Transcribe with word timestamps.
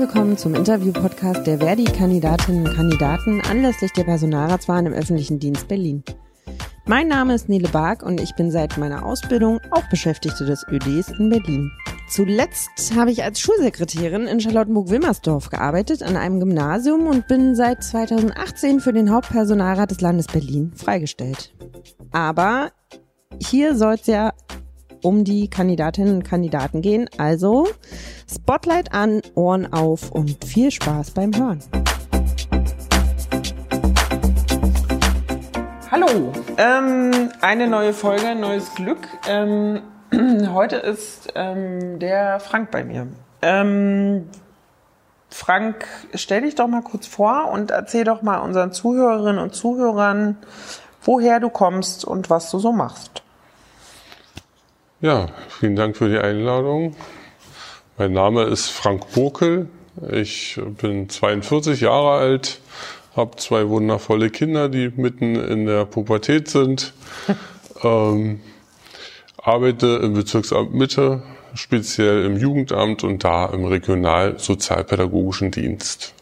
willkommen 0.00 0.38
zum 0.38 0.54
Interview-Podcast 0.54 1.46
der 1.46 1.58
Verdi-Kandidatinnen 1.58 2.66
und 2.66 2.74
Kandidaten 2.74 3.42
anlässlich 3.42 3.92
der 3.92 4.04
Personalratswahlen 4.04 4.86
im 4.86 4.94
öffentlichen 4.94 5.38
Dienst 5.38 5.68
Berlin. 5.68 6.02
Mein 6.86 7.06
Name 7.06 7.34
ist 7.34 7.50
Nele 7.50 7.68
Bark 7.68 8.02
und 8.02 8.18
ich 8.18 8.34
bin 8.34 8.50
seit 8.50 8.78
meiner 8.78 9.04
Ausbildung 9.04 9.60
auch 9.70 9.86
Beschäftigte 9.90 10.46
des 10.46 10.64
ÖDs 10.70 11.10
in 11.18 11.28
Berlin. 11.28 11.70
Zuletzt 12.08 12.96
habe 12.96 13.10
ich 13.10 13.22
als 13.24 13.40
Schulsekretärin 13.40 14.26
in 14.26 14.40
Charlottenburg-Wilmersdorf 14.40 15.50
gearbeitet 15.50 16.02
an 16.02 16.16
einem 16.16 16.40
Gymnasium 16.40 17.06
und 17.06 17.28
bin 17.28 17.54
seit 17.54 17.84
2018 17.84 18.80
für 18.80 18.94
den 18.94 19.12
Hauptpersonalrat 19.12 19.90
des 19.90 20.00
Landes 20.00 20.28
Berlin 20.28 20.72
freigestellt. 20.74 21.52
Aber 22.10 22.72
hier 23.38 23.76
soll 23.76 23.96
es 23.96 24.06
ja 24.06 24.32
um 25.02 25.24
die 25.24 25.48
Kandidatinnen 25.48 26.16
und 26.16 26.22
Kandidaten 26.22 26.82
gehen. 26.82 27.08
Also 27.18 27.68
Spotlight 28.32 28.92
an, 28.92 29.22
Ohren 29.34 29.72
auf 29.72 30.10
und 30.10 30.44
viel 30.44 30.70
Spaß 30.70 31.12
beim 31.12 31.34
Hören. 31.34 31.60
Hallo, 35.90 36.32
ähm, 36.56 37.30
eine 37.40 37.66
neue 37.66 37.92
Folge, 37.92 38.34
neues 38.34 38.74
Glück. 38.74 39.08
Ähm, 39.28 39.82
heute 40.52 40.76
ist 40.76 41.32
ähm, 41.34 41.98
der 41.98 42.40
Frank 42.40 42.70
bei 42.70 42.84
mir. 42.84 43.08
Ähm, 43.42 44.28
Frank, 45.30 45.86
stell 46.14 46.42
dich 46.42 46.56
doch 46.56 46.66
mal 46.66 46.82
kurz 46.82 47.06
vor 47.06 47.50
und 47.52 47.70
erzähl 47.70 48.04
doch 48.04 48.22
mal 48.22 48.38
unseren 48.38 48.72
Zuhörerinnen 48.72 49.40
und 49.40 49.54
Zuhörern, 49.54 50.36
woher 51.02 51.40
du 51.40 51.48
kommst 51.48 52.04
und 52.04 52.30
was 52.30 52.50
du 52.50 52.58
so 52.58 52.72
machst. 52.72 53.22
Ja, 55.02 55.28
vielen 55.48 55.76
Dank 55.76 55.96
für 55.96 56.10
die 56.10 56.18
Einladung. 56.18 56.94
Mein 57.96 58.12
Name 58.12 58.42
ist 58.42 58.68
Frank 58.68 59.10
Bokel. 59.14 59.70
Ich 60.10 60.60
bin 60.78 61.08
42 61.08 61.80
Jahre 61.80 62.18
alt, 62.20 62.60
habe 63.16 63.34
zwei 63.36 63.66
wundervolle 63.70 64.28
Kinder, 64.28 64.68
die 64.68 64.92
mitten 64.94 65.36
in 65.36 65.64
der 65.64 65.86
Pubertät 65.86 66.48
sind. 66.48 66.92
ähm, 67.82 68.42
arbeite 69.38 70.00
im 70.02 70.12
Bezirksamt 70.12 70.74
Mitte, 70.74 71.22
speziell 71.54 72.26
im 72.26 72.36
Jugendamt 72.36 73.02
und 73.02 73.24
da 73.24 73.46
im 73.46 73.64
Regionalsozialpädagogischen 73.64 75.50
Dienst. 75.50 76.12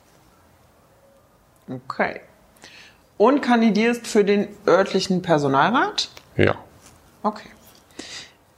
Okay. 1.68 2.20
Und 3.16 3.40
kandidierst 3.40 4.06
für 4.06 4.24
den 4.24 4.46
örtlichen 4.68 5.20
Personalrat? 5.20 6.10
Ja. 6.36 6.54
Okay. 7.24 7.48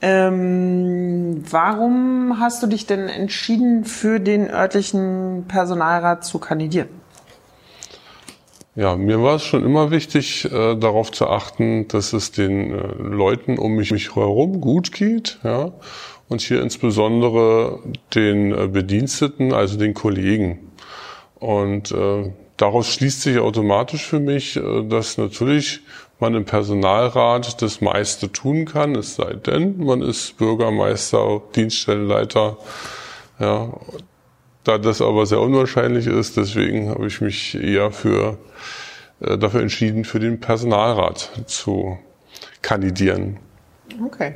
Ähm, 0.01 1.43
warum 1.49 2.39
hast 2.39 2.63
du 2.63 2.67
dich 2.67 2.87
denn 2.87 3.07
entschieden, 3.07 3.85
für 3.85 4.19
den 4.19 4.49
örtlichen 4.49 5.45
Personalrat 5.47 6.25
zu 6.25 6.39
kandidieren? 6.39 6.89
Ja, 8.73 8.95
mir 8.95 9.21
war 9.21 9.35
es 9.35 9.43
schon 9.43 9.65
immer 9.65 9.91
wichtig, 9.91 10.45
äh, 10.45 10.75
darauf 10.75 11.11
zu 11.11 11.27
achten, 11.27 11.87
dass 11.89 12.13
es 12.13 12.31
den 12.31 12.73
äh, 12.73 12.87
Leuten 12.97 13.59
um 13.59 13.75
mich, 13.75 13.91
mich 13.91 14.15
herum 14.15 14.61
gut 14.61 14.93
geht, 14.93 15.39
ja, 15.43 15.73
und 16.29 16.39
hier 16.39 16.61
insbesondere 16.61 17.79
den 18.15 18.53
äh, 18.53 18.67
Bediensteten, 18.67 19.53
also 19.53 19.77
den 19.77 19.93
Kollegen. 19.93 20.71
Und 21.35 21.91
äh, 21.91 22.31
daraus 22.55 22.87
schließt 22.93 23.23
sich 23.23 23.39
automatisch 23.39 24.07
für 24.07 24.21
mich, 24.21 24.55
äh, 24.55 24.83
dass 24.87 25.17
natürlich 25.17 25.81
man 26.21 26.35
im 26.35 26.45
Personalrat 26.45 27.61
das 27.61 27.81
meiste 27.81 28.31
tun 28.31 28.65
kann, 28.65 28.95
es 28.95 29.15
sei 29.15 29.33
denn, 29.33 29.83
man 29.83 30.01
ist 30.01 30.37
Bürgermeister, 30.37 31.41
Dienststellenleiter, 31.55 32.57
ja, 33.39 33.73
da 34.63 34.77
das 34.77 35.01
aber 35.01 35.25
sehr 35.25 35.41
unwahrscheinlich 35.41 36.07
ist, 36.07 36.37
deswegen 36.37 36.89
habe 36.89 37.07
ich 37.07 37.19
mich 37.21 37.55
eher 37.55 37.91
für, 37.91 38.37
äh, 39.19 39.37
dafür 39.37 39.61
entschieden, 39.61 40.05
für 40.05 40.19
den 40.19 40.39
Personalrat 40.39 41.31
zu 41.47 41.97
kandidieren. 42.61 43.39
Okay. 44.05 44.35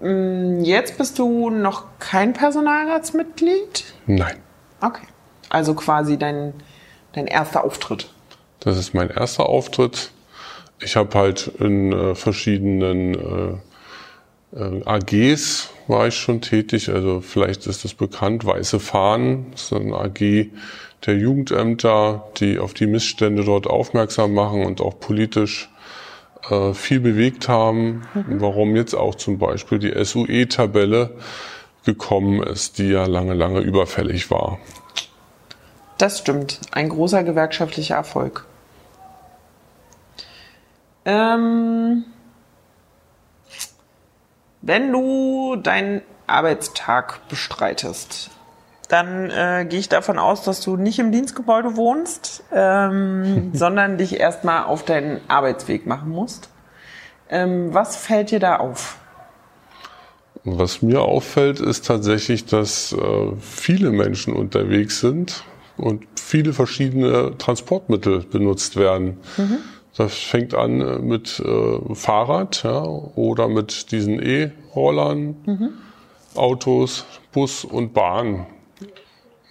Mm, 0.00 0.60
jetzt 0.62 0.96
bist 0.96 1.18
du 1.18 1.50
noch 1.50 1.84
kein 1.98 2.32
Personalratsmitglied? 2.32 3.84
Nein. 4.06 4.36
Okay. 4.80 5.06
Also 5.48 5.74
quasi 5.74 6.16
dein, 6.16 6.54
dein 7.12 7.26
erster 7.26 7.64
Auftritt. 7.64 8.08
Das 8.60 8.76
ist 8.76 8.94
mein 8.94 9.10
erster 9.10 9.46
Auftritt. 9.46 10.12
Ich 10.82 10.96
habe 10.96 11.18
halt 11.18 11.48
in 11.58 11.92
äh, 11.92 12.14
verschiedenen 12.14 13.14
äh, 13.14 14.56
äh, 14.56 14.82
AGs 14.84 15.70
war 15.86 16.08
ich 16.08 16.14
schon 16.14 16.40
tätig. 16.40 16.88
Also 16.88 17.20
vielleicht 17.20 17.66
ist 17.66 17.84
das 17.84 17.94
bekannt. 17.94 18.44
Weiße 18.44 18.80
Fahnen, 18.80 19.46
das 19.52 19.64
ist 19.64 19.72
eine 19.72 19.94
AG 19.96 20.50
der 21.06 21.16
Jugendämter, 21.16 22.28
die 22.36 22.58
auf 22.58 22.74
die 22.74 22.86
Missstände 22.86 23.44
dort 23.44 23.66
aufmerksam 23.66 24.34
machen 24.34 24.64
und 24.64 24.80
auch 24.80 25.00
politisch 25.00 25.70
äh, 26.50 26.74
viel 26.74 27.00
bewegt 27.00 27.48
haben. 27.48 28.02
Mhm. 28.14 28.40
Warum 28.40 28.76
jetzt 28.76 28.94
auch 28.94 29.14
zum 29.14 29.38
Beispiel 29.38 29.78
die 29.78 29.92
SUE-Tabelle 30.04 31.16
gekommen 31.84 32.42
ist, 32.42 32.78
die 32.78 32.88
ja 32.88 33.06
lange, 33.06 33.34
lange 33.34 33.60
überfällig 33.60 34.30
war. 34.30 34.58
Das 35.96 36.18
stimmt. 36.18 36.60
Ein 36.72 36.90
großer 36.90 37.24
gewerkschaftlicher 37.24 37.94
Erfolg. 37.94 38.46
Ähm, 41.04 42.04
wenn 44.62 44.92
du 44.92 45.56
deinen 45.56 46.02
Arbeitstag 46.26 47.26
bestreitest, 47.28 48.30
dann 48.88 49.30
äh, 49.30 49.66
gehe 49.68 49.78
ich 49.78 49.88
davon 49.88 50.18
aus, 50.18 50.42
dass 50.42 50.60
du 50.60 50.76
nicht 50.76 50.98
im 50.98 51.12
Dienstgebäude 51.12 51.76
wohnst, 51.76 52.42
ähm, 52.52 53.50
sondern 53.54 53.98
dich 53.98 54.18
erstmal 54.18 54.64
auf 54.64 54.84
deinen 54.84 55.20
Arbeitsweg 55.28 55.86
machen 55.86 56.10
musst. 56.10 56.50
Ähm, 57.28 57.72
was 57.72 57.96
fällt 57.96 58.32
dir 58.32 58.40
da 58.40 58.56
auf? 58.56 58.98
Was 60.44 60.82
mir 60.82 61.02
auffällt, 61.02 61.60
ist 61.60 61.86
tatsächlich, 61.86 62.46
dass 62.46 62.92
äh, 62.92 63.32
viele 63.40 63.90
Menschen 63.90 64.34
unterwegs 64.34 65.00
sind 65.00 65.44
und 65.76 66.04
viele 66.18 66.52
verschiedene 66.52 67.36
Transportmittel 67.38 68.20
benutzt 68.20 68.76
werden. 68.76 69.18
Mhm. 69.36 69.58
Das 69.96 70.14
fängt 70.14 70.54
an 70.54 70.80
äh, 70.80 70.98
mit 70.98 71.40
äh, 71.40 71.94
Fahrrad 71.94 72.62
ja, 72.62 72.82
oder 72.82 73.48
mit 73.48 73.92
diesen 73.92 74.22
E-Rollern, 74.22 75.36
mhm. 75.46 75.70
Autos, 76.34 77.04
Bus 77.32 77.64
und 77.64 77.92
Bahn. 77.92 78.46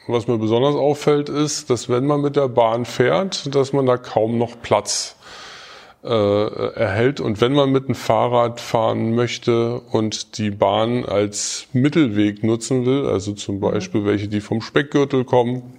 Was 0.08 0.28
mir 0.28 0.38
besonders 0.38 0.76
auffällt, 0.76 1.30
ist, 1.30 1.70
dass 1.70 1.90
wenn 1.90 2.08
man 2.08 2.22
mit 2.22 2.36
der 2.36 2.48
Bahn 2.48 2.86
fährt, 2.86 3.54
dass 3.54 3.74
man 3.74 3.86
da 3.86 3.98
kaum 3.98 4.38
noch 4.38 4.60
Platz 4.62 5.16
äh, 6.04 6.08
erhält. 6.08 7.20
Und 7.20 7.42
wenn 7.42 7.54
man 7.54 7.72
mit 7.72 7.88
dem 7.88 7.96
Fahrrad 7.96 8.60
fahren 8.60 9.14
möchte 9.14 9.82
und 9.92 10.38
die 10.38 10.50
Bahn 10.50 11.06
als 11.06 11.68
Mittelweg 11.74 12.44
nutzen 12.44 12.86
will, 12.86 13.06
also 13.06 13.34
zum 13.34 13.56
mhm. 13.56 13.60
Beispiel 13.60 14.06
welche, 14.06 14.28
die 14.28 14.42
vom 14.42 14.62
Speckgürtel 14.62 15.26
kommen, 15.26 15.79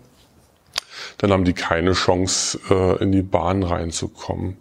dann 1.21 1.33
haben 1.33 1.45
die 1.45 1.53
keine 1.53 1.93
Chance, 1.93 2.59
äh, 2.71 3.03
in 3.03 3.13
die 3.13 3.23
Bahn 3.23 3.63
reinzukommen. 3.63 4.57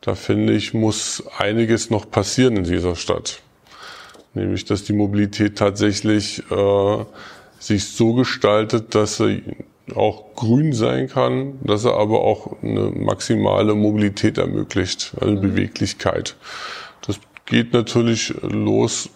Da 0.00 0.14
finde 0.14 0.54
ich, 0.54 0.72
muss 0.72 1.22
einiges 1.36 1.90
noch 1.90 2.10
passieren 2.10 2.56
in 2.56 2.64
dieser 2.64 2.96
Stadt. 2.96 3.42
Nämlich, 4.32 4.64
dass 4.64 4.82
die 4.84 4.94
Mobilität 4.94 5.58
tatsächlich 5.58 6.42
äh, 6.50 7.04
sich 7.58 7.88
so 7.88 8.14
gestaltet, 8.14 8.94
dass 8.94 9.18
sie 9.18 9.42
auch 9.94 10.34
grün 10.36 10.72
sein 10.72 11.08
kann, 11.08 11.58
dass 11.62 11.84
er 11.84 11.96
aber 11.96 12.22
auch 12.22 12.62
eine 12.62 12.92
maximale 12.92 13.74
Mobilität 13.74 14.38
ermöglicht, 14.38 15.12
also. 15.20 15.38
Beweglichkeit. 15.38 16.36
Das 17.06 17.20
geht 17.44 17.74
natürlich 17.74 18.32
los 18.40 19.10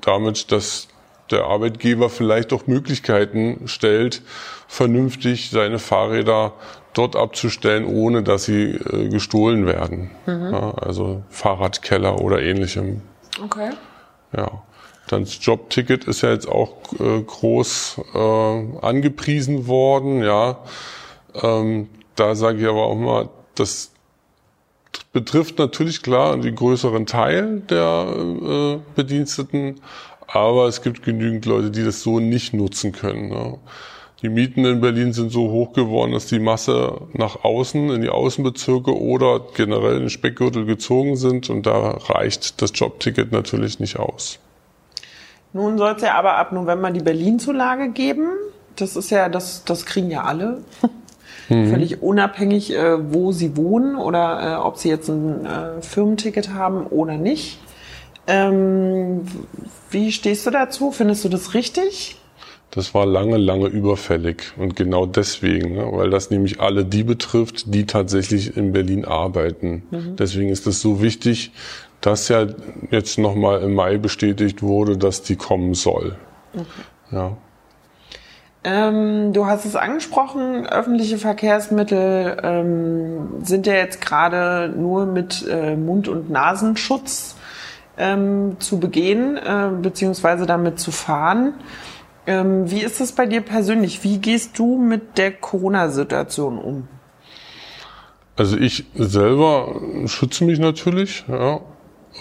damit, 0.00 0.50
dass 0.50 0.88
der 1.30 1.44
Arbeitgeber 1.44 2.10
vielleicht 2.10 2.52
auch 2.52 2.66
Möglichkeiten 2.66 3.62
stellt, 3.66 4.22
vernünftig 4.68 5.50
seine 5.50 5.78
Fahrräder 5.78 6.52
dort 6.92 7.16
abzustellen, 7.16 7.84
ohne 7.84 8.22
dass 8.22 8.44
sie 8.44 8.72
äh, 8.72 9.08
gestohlen 9.08 9.66
werden. 9.66 10.10
Mhm. 10.26 10.52
Ja, 10.52 10.74
also 10.74 11.22
Fahrradkeller 11.30 12.20
oder 12.20 12.42
ähnlichem. 12.42 13.02
Okay. 13.42 13.70
Ja. 14.36 14.62
Dann 15.08 15.24
das 15.24 15.44
Jobticket 15.44 16.04
ist 16.04 16.22
ja 16.22 16.30
jetzt 16.30 16.48
auch 16.48 16.76
äh, 17.00 17.20
groß 17.22 18.00
äh, 18.14 18.78
angepriesen 18.80 19.66
worden. 19.66 20.22
Ja, 20.22 20.58
ähm, 21.34 21.88
da 22.14 22.34
sage 22.34 22.60
ich 22.60 22.68
aber 22.68 22.84
auch 22.84 22.96
mal, 22.96 23.28
das 23.56 23.90
betrifft 25.12 25.58
natürlich 25.58 26.02
klar 26.02 26.36
den 26.36 26.54
größeren 26.54 27.06
Teil 27.06 27.60
der 27.68 28.14
äh, 28.16 28.78
Bediensteten, 28.94 29.80
aber 30.32 30.66
es 30.66 30.82
gibt 30.82 31.02
genügend 31.02 31.46
Leute, 31.46 31.70
die 31.70 31.84
das 31.84 32.02
so 32.02 32.20
nicht 32.20 32.54
nutzen 32.54 32.92
können. 32.92 33.28
Ne? 33.28 33.58
Die 34.22 34.28
Mieten 34.28 34.64
in 34.66 34.80
Berlin 34.80 35.12
sind 35.12 35.32
so 35.32 35.50
hoch 35.50 35.72
geworden, 35.72 36.12
dass 36.12 36.26
die 36.26 36.38
Masse 36.38 37.00
nach 37.14 37.42
außen, 37.42 37.90
in 37.90 38.02
die 38.02 38.10
Außenbezirke 38.10 38.96
oder 38.96 39.40
generell 39.54 39.94
in 39.94 40.00
den 40.00 40.10
Speckgürtel 40.10 40.66
gezogen 40.66 41.16
sind 41.16 41.48
und 41.48 41.66
da 41.66 41.92
reicht 41.92 42.60
das 42.60 42.72
Jobticket 42.74 43.32
natürlich 43.32 43.80
nicht 43.80 43.98
aus. 43.98 44.38
Nun 45.52 45.78
soll 45.78 45.94
es 45.96 46.02
ja 46.02 46.14
aber 46.14 46.36
ab 46.36 46.52
November 46.52 46.90
die 46.90 47.00
Berlin-Zulage 47.00 47.90
geben. 47.90 48.28
Das 48.76 48.94
ist 48.94 49.10
ja, 49.10 49.28
das, 49.28 49.64
das 49.64 49.84
kriegen 49.84 50.10
ja 50.10 50.22
alle. 50.22 50.58
Völlig 51.48 52.00
unabhängig, 52.00 52.72
äh, 52.72 53.12
wo 53.12 53.32
sie 53.32 53.56
wohnen 53.56 53.96
oder 53.96 54.52
äh, 54.52 54.54
ob 54.60 54.78
sie 54.78 54.88
jetzt 54.88 55.08
ein 55.08 55.44
äh, 55.44 55.82
Firmenticket 55.82 56.54
haben 56.54 56.86
oder 56.86 57.16
nicht. 57.16 57.58
Ähm, 58.30 59.22
wie 59.90 60.12
stehst 60.12 60.46
du 60.46 60.50
dazu? 60.50 60.92
Findest 60.92 61.24
du 61.24 61.28
das 61.28 61.54
richtig? 61.54 62.16
Das 62.70 62.94
war 62.94 63.04
lange, 63.04 63.36
lange 63.36 63.66
überfällig. 63.66 64.52
Und 64.56 64.76
genau 64.76 65.04
deswegen, 65.04 65.74
ne, 65.74 65.88
weil 65.90 66.10
das 66.10 66.30
nämlich 66.30 66.60
alle 66.60 66.84
die 66.84 67.02
betrifft, 67.02 67.74
die 67.74 67.84
tatsächlich 67.84 68.56
in 68.56 68.72
Berlin 68.72 69.04
arbeiten. 69.04 69.82
Mhm. 69.90 70.16
Deswegen 70.16 70.50
ist 70.50 70.66
es 70.68 70.80
so 70.80 71.02
wichtig, 71.02 71.50
dass 72.00 72.28
ja 72.28 72.46
jetzt 72.90 73.18
nochmal 73.18 73.62
im 73.62 73.74
Mai 73.74 73.98
bestätigt 73.98 74.62
wurde, 74.62 74.96
dass 74.96 75.22
die 75.22 75.36
kommen 75.36 75.74
soll. 75.74 76.16
Okay. 76.54 76.66
Ja. 77.10 77.36
Ähm, 78.62 79.32
du 79.32 79.46
hast 79.46 79.64
es 79.64 79.74
angesprochen, 79.74 80.66
öffentliche 80.66 81.18
Verkehrsmittel 81.18 82.36
ähm, 82.42 83.42
sind 83.42 83.66
ja 83.66 83.72
jetzt 83.72 84.00
gerade 84.00 84.72
nur 84.76 85.06
mit 85.06 85.46
äh, 85.48 85.76
Mund- 85.76 86.08
und 86.08 86.30
Nasenschutz 86.30 87.36
ähm, 88.00 88.56
zu 88.58 88.80
begehen, 88.80 89.36
äh, 89.36 89.70
beziehungsweise 89.80 90.46
damit 90.46 90.80
zu 90.80 90.90
fahren. 90.90 91.54
Ähm, 92.26 92.70
wie 92.70 92.80
ist 92.80 93.00
es 93.00 93.12
bei 93.12 93.26
dir 93.26 93.42
persönlich? 93.42 94.02
Wie 94.02 94.18
gehst 94.18 94.58
du 94.58 94.78
mit 94.78 95.18
der 95.18 95.32
Corona-Situation 95.32 96.58
um? 96.58 96.88
Also 98.36 98.56
ich 98.56 98.86
selber 98.94 99.80
schütze 100.06 100.44
mich 100.44 100.58
natürlich, 100.58 101.24
ja. 101.28 101.60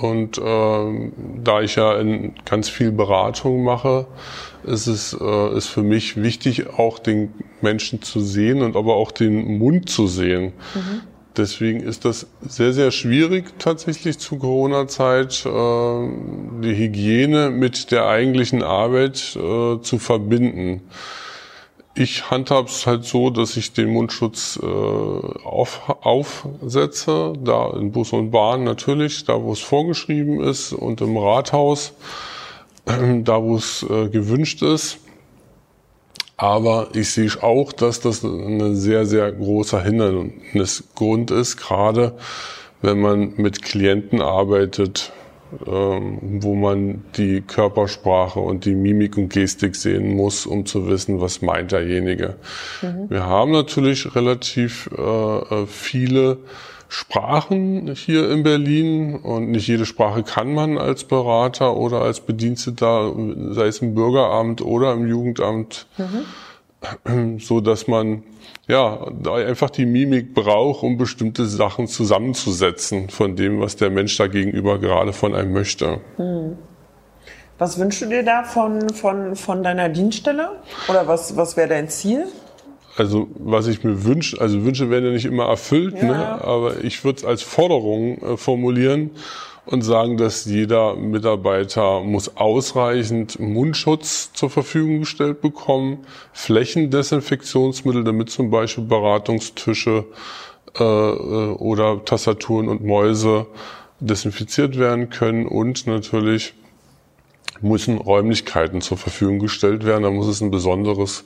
Und 0.01 0.37
äh, 0.37 1.11
da 1.43 1.61
ich 1.61 1.75
ja 1.75 1.97
in 1.99 2.35
ganz 2.45 2.69
viel 2.69 2.91
Beratung 2.91 3.63
mache, 3.63 4.05
ist 4.63 4.87
es 4.87 5.17
äh, 5.19 5.57
ist 5.57 5.67
für 5.67 5.81
mich 5.81 6.21
wichtig, 6.21 6.69
auch 6.77 6.99
den 6.99 7.33
Menschen 7.61 8.01
zu 8.01 8.19
sehen 8.19 8.61
und 8.61 8.75
aber 8.75 8.95
auch 8.95 9.11
den 9.11 9.57
Mund 9.57 9.89
zu 9.89 10.07
sehen. 10.07 10.53
Mhm. 10.75 11.01
Deswegen 11.39 11.79
ist 11.79 12.03
das 12.03 12.27
sehr, 12.41 12.73
sehr 12.73 12.91
schwierig 12.91 13.57
tatsächlich 13.59 14.19
zu 14.19 14.37
Corona-Zeit, 14.37 15.45
äh, 15.45 16.09
die 16.61 16.75
Hygiene 16.75 17.49
mit 17.49 17.91
der 17.91 18.07
eigentlichen 18.07 18.61
Arbeit 18.61 19.37
äh, 19.37 19.79
zu 19.81 19.99
verbinden. 19.99 20.81
Ich 21.95 22.29
handhabe 22.29 22.67
es 22.67 22.85
halt 22.85 23.05
so, 23.05 23.29
dass 23.29 23.55
ich 23.55 23.71
den 23.71 23.89
Mundschutz 23.89 24.59
äh, 24.61 24.65
auf, 24.65 25.81
aufsetze, 26.01 27.31
da 27.41 27.71
in 27.71 27.93
Bus 27.93 28.11
und 28.11 28.31
Bahn 28.31 28.65
natürlich, 28.65 29.23
da 29.23 29.41
wo 29.41 29.53
es 29.53 29.59
vorgeschrieben 29.59 30.43
ist 30.43 30.73
und 30.73 30.99
im 30.99 31.15
Rathaus, 31.15 31.93
da 32.85 33.41
wo 33.41 33.55
es 33.55 33.85
äh, 33.89 34.09
gewünscht 34.09 34.61
ist. 34.61 34.99
Aber 36.39 36.87
ich 36.93 37.11
sehe 37.11 37.31
auch, 37.41 37.73
dass 37.73 37.99
das 37.99 38.23
ein 38.23 38.73
sehr, 38.77 39.05
sehr 39.05 39.29
großer 39.29 39.83
Hindernisgrund 39.83 41.31
ist, 41.31 41.57
gerade 41.57 42.13
wenn 42.81 43.01
man 43.01 43.33
mit 43.35 43.61
Klienten 43.61 44.21
arbeitet, 44.21 45.11
ähm, 45.67 46.17
wo 46.41 46.55
man 46.55 47.03
die 47.17 47.41
Körpersprache 47.41 48.39
und 48.39 48.63
die 48.63 48.73
Mimik 48.73 49.17
und 49.17 49.27
Gestik 49.27 49.75
sehen 49.75 50.15
muss, 50.15 50.45
um 50.45 50.65
zu 50.65 50.87
wissen, 50.87 51.19
was 51.19 51.41
meint 51.41 51.73
derjenige. 51.73 52.37
Mhm. 52.81 53.09
Wir 53.09 53.25
haben 53.25 53.51
natürlich 53.51 54.15
relativ 54.15 54.89
äh, 54.97 55.01
äh, 55.01 55.65
viele 55.67 56.37
Sprachen 56.91 57.93
hier 57.93 58.31
in 58.31 58.41
Berlin 58.41 59.15
und 59.15 59.51
nicht 59.51 59.67
jede 59.67 59.85
Sprache 59.85 60.23
kann 60.23 60.53
man 60.53 60.79
als 60.79 61.03
Berater 61.03 61.77
oder 61.77 62.01
als 62.01 62.19
Bediensteter, 62.19 63.13
sei 63.51 63.67
es 63.67 63.79
im 63.79 63.93
Bürgeramt 63.93 64.63
oder 64.63 64.93
im 64.93 65.07
Jugendamt, 65.07 65.85
mhm. 67.05 67.39
so 67.39 67.61
dass 67.61 67.87
man 67.87 68.23
ja 68.67 69.07
einfach 69.31 69.69
die 69.69 69.85
Mimik 69.85 70.33
braucht, 70.33 70.81
um 70.81 70.97
bestimmte 70.97 71.45
Sachen 71.45 71.87
zusammenzusetzen 71.87 73.09
von 73.09 73.35
dem, 73.35 73.61
was 73.61 73.75
der 73.75 73.91
Mensch 73.91 74.17
da 74.17 74.25
gegenüber 74.25 74.79
gerade 74.79 75.13
von 75.13 75.35
einem 75.35 75.53
möchte. 75.53 76.01
Mhm. 76.17 76.57
Was 77.59 77.77
wünschst 77.77 78.01
du 78.01 78.05
dir 78.07 78.23
da 78.23 78.43
von, 78.43 78.89
von, 78.89 79.35
von 79.35 79.61
deiner 79.63 79.89
Dienststelle? 79.89 80.61
Oder 80.87 81.07
was, 81.07 81.35
was 81.35 81.55
wäre 81.55 81.67
dein 81.67 81.89
Ziel? 81.89 82.25
Also 82.99 83.27
was 83.35 83.67
ich 83.67 83.83
mir 83.83 84.03
wünsche, 84.03 84.39
also 84.39 84.63
Wünsche 84.63 84.89
werden 84.89 85.05
ja 85.05 85.11
nicht 85.11 85.25
immer 85.25 85.45
erfüllt, 85.45 85.95
ja. 85.95 86.03
ne? 86.03 86.43
aber 86.43 86.83
ich 86.83 87.03
würde 87.03 87.19
es 87.19 87.25
als 87.25 87.41
Forderung 87.41 88.17
äh, 88.21 88.37
formulieren 88.37 89.11
und 89.65 89.83
sagen, 89.83 90.17
dass 90.17 90.45
jeder 90.45 90.95
Mitarbeiter 90.95 92.01
muss 92.01 92.35
ausreichend 92.35 93.39
Mundschutz 93.39 94.33
zur 94.33 94.49
Verfügung 94.49 94.99
gestellt 94.99 95.41
bekommen, 95.41 95.99
Flächendesinfektionsmittel, 96.33 98.03
damit 98.03 98.31
zum 98.31 98.49
Beispiel 98.49 98.83
Beratungstische 98.83 100.05
äh, 100.77 100.83
äh 100.83 101.51
oder 101.53 102.03
Tastaturen 102.03 102.67
und 102.67 102.83
Mäuse 102.83 103.45
desinfiziert 103.99 104.77
werden 104.77 105.09
können 105.09 105.45
und 105.45 105.87
natürlich 105.87 106.53
müssen 107.61 107.97
Räumlichkeiten 107.97 108.81
zur 108.81 108.97
Verfügung 108.97 109.39
gestellt 109.39 109.85
werden. 109.85 110.03
Da 110.03 110.11
muss 110.11 110.27
es 110.27 110.41
ein 110.41 110.51
besonderes 110.51 111.25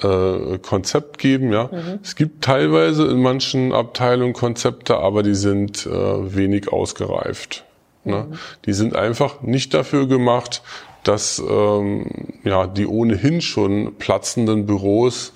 äh, 0.00 0.58
Konzept 0.58 1.18
geben. 1.18 1.52
Ja, 1.52 1.68
mhm. 1.70 2.00
es 2.02 2.16
gibt 2.16 2.44
teilweise 2.44 3.06
in 3.06 3.20
manchen 3.20 3.72
Abteilungen 3.72 4.32
Konzepte, 4.32 4.96
aber 4.96 5.22
die 5.22 5.34
sind 5.34 5.86
äh, 5.86 5.90
wenig 5.90 6.72
ausgereift. 6.72 7.64
Ne? 8.04 8.26
Mhm. 8.30 8.38
Die 8.64 8.72
sind 8.72 8.96
einfach 8.96 9.42
nicht 9.42 9.74
dafür 9.74 10.06
gemacht, 10.06 10.62
dass 11.04 11.38
ähm, 11.38 12.06
ja 12.44 12.66
die 12.66 12.86
ohnehin 12.86 13.40
schon 13.40 13.96
platzenden 13.96 14.66
Büros 14.66 15.32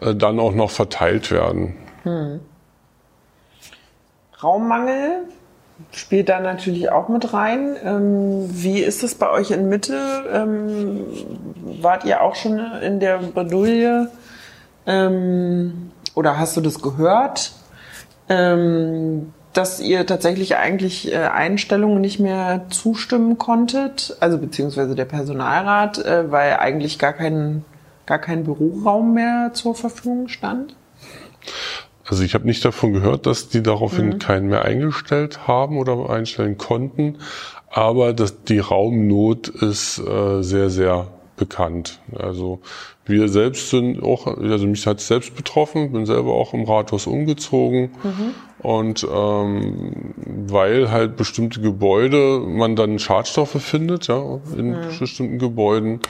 äh, 0.00 0.14
dann 0.14 0.40
auch 0.40 0.54
noch 0.54 0.70
verteilt 0.70 1.30
werden. 1.30 1.76
Mhm. 2.04 2.40
Raummangel 4.42 5.28
spielt 5.90 6.28
da 6.28 6.40
natürlich 6.40 6.90
auch 6.90 7.08
mit 7.08 7.32
rein. 7.32 7.76
Ähm, 7.84 8.48
wie 8.50 8.80
ist 8.80 9.02
es 9.02 9.14
bei 9.14 9.30
euch 9.30 9.50
in 9.50 9.68
Mitte? 9.68 9.98
Ähm, 10.32 11.00
wart 11.80 12.04
ihr 12.04 12.22
auch 12.22 12.34
schon 12.34 12.58
in 12.82 13.00
der 13.00 13.18
Bredouille? 13.18 14.10
Ähm, 14.86 15.90
oder 16.14 16.38
hast 16.38 16.56
du 16.56 16.60
das 16.60 16.80
gehört? 16.80 17.52
Ähm, 18.28 19.32
dass 19.52 19.80
ihr 19.80 20.06
tatsächlich 20.06 20.56
eigentlich 20.56 21.12
äh, 21.12 21.16
Einstellungen 21.16 22.00
nicht 22.00 22.18
mehr 22.18 22.62
zustimmen 22.70 23.36
konntet, 23.36 24.16
also 24.20 24.38
beziehungsweise 24.38 24.94
der 24.94 25.04
Personalrat, 25.04 25.98
äh, 25.98 26.30
weil 26.30 26.56
eigentlich 26.56 26.98
gar 26.98 27.12
kein, 27.12 27.64
gar 28.06 28.18
kein 28.18 28.44
Büroraum 28.44 29.12
mehr 29.12 29.50
zur 29.52 29.74
Verfügung 29.74 30.28
stand? 30.28 30.74
Also 32.04 32.24
ich 32.24 32.34
habe 32.34 32.46
nicht 32.46 32.64
davon 32.64 32.92
gehört, 32.92 33.26
dass 33.26 33.48
die 33.48 33.62
daraufhin 33.62 34.06
mhm. 34.06 34.18
keinen 34.18 34.48
mehr 34.48 34.64
eingestellt 34.64 35.46
haben 35.46 35.78
oder 35.78 36.10
einstellen 36.10 36.58
konnten, 36.58 37.18
aber 37.70 38.12
dass 38.12 38.42
die 38.44 38.58
Raumnot 38.58 39.48
ist 39.48 39.98
äh, 39.98 40.42
sehr, 40.42 40.68
sehr 40.68 41.08
bekannt. 41.36 42.00
Also 42.16 42.60
wir 43.04 43.28
selbst 43.28 43.70
sind 43.70 44.02
auch, 44.02 44.26
also 44.26 44.66
mich 44.66 44.86
hat 44.86 44.98
es 44.98 45.08
selbst 45.08 45.34
betroffen, 45.34 45.92
bin 45.92 46.06
selber 46.06 46.34
auch 46.34 46.54
im 46.54 46.64
Rathaus 46.64 47.06
umgezogen 47.06 47.90
mhm. 48.02 48.34
und 48.62 49.06
ähm, 49.12 50.14
weil 50.46 50.90
halt 50.90 51.16
bestimmte 51.16 51.60
Gebäude 51.60 52.40
man 52.40 52.76
dann 52.76 52.98
Schadstoffe 52.98 53.60
findet, 53.60 54.06
ja, 54.06 54.40
in 54.56 54.70
mhm. 54.70 54.98
bestimmten 55.00 55.38
Gebäuden 55.38 56.00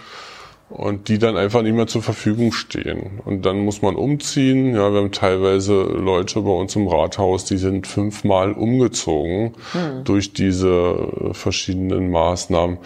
und 0.72 1.08
die 1.08 1.18
dann 1.18 1.36
einfach 1.36 1.62
nicht 1.62 1.74
mehr 1.74 1.86
zur 1.86 2.02
Verfügung 2.02 2.52
stehen. 2.52 3.20
Und 3.24 3.44
dann 3.44 3.60
muss 3.60 3.82
man 3.82 3.94
umziehen. 3.94 4.74
Ja, 4.74 4.92
wir 4.92 5.00
haben 5.00 5.12
teilweise 5.12 5.82
Leute 5.82 6.40
bei 6.40 6.50
uns 6.50 6.74
im 6.76 6.88
Rathaus, 6.88 7.44
die 7.44 7.58
sind 7.58 7.86
fünfmal 7.86 8.52
umgezogen 8.52 9.54
hm. 9.72 10.04
durch 10.04 10.32
diese 10.32 11.32
verschiedenen 11.32 12.10
Maßnahmen. 12.10 12.78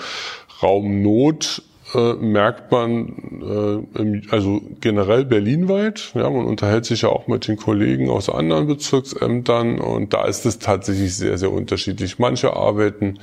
Raumnot 0.63 1.63
äh, 1.97 2.15
merkt 2.15 2.71
man 2.71 3.09
äh, 3.41 4.01
im, 4.01 4.23
also 4.31 4.61
generell 4.81 5.25
berlinweit. 5.25 6.13
Ja, 6.15 6.29
man 6.29 6.45
unterhält 6.45 6.85
sich 6.85 7.03
ja 7.03 7.09
auch 7.09 7.27
mit 7.27 7.49
den 7.49 7.57
Kollegen 7.57 8.11
aus 8.11 8.29
anderen 8.29 8.67
Bezirksämtern 8.67 9.81
und 9.81 10.13
da 10.13 10.27
ist 10.27 10.45
es 10.45 10.59
tatsächlich 10.59 11.17
sehr, 11.17 11.39
sehr 11.39 11.51
unterschiedlich. 11.51 12.19
Manche 12.19 12.55
arbeiten 12.55 13.19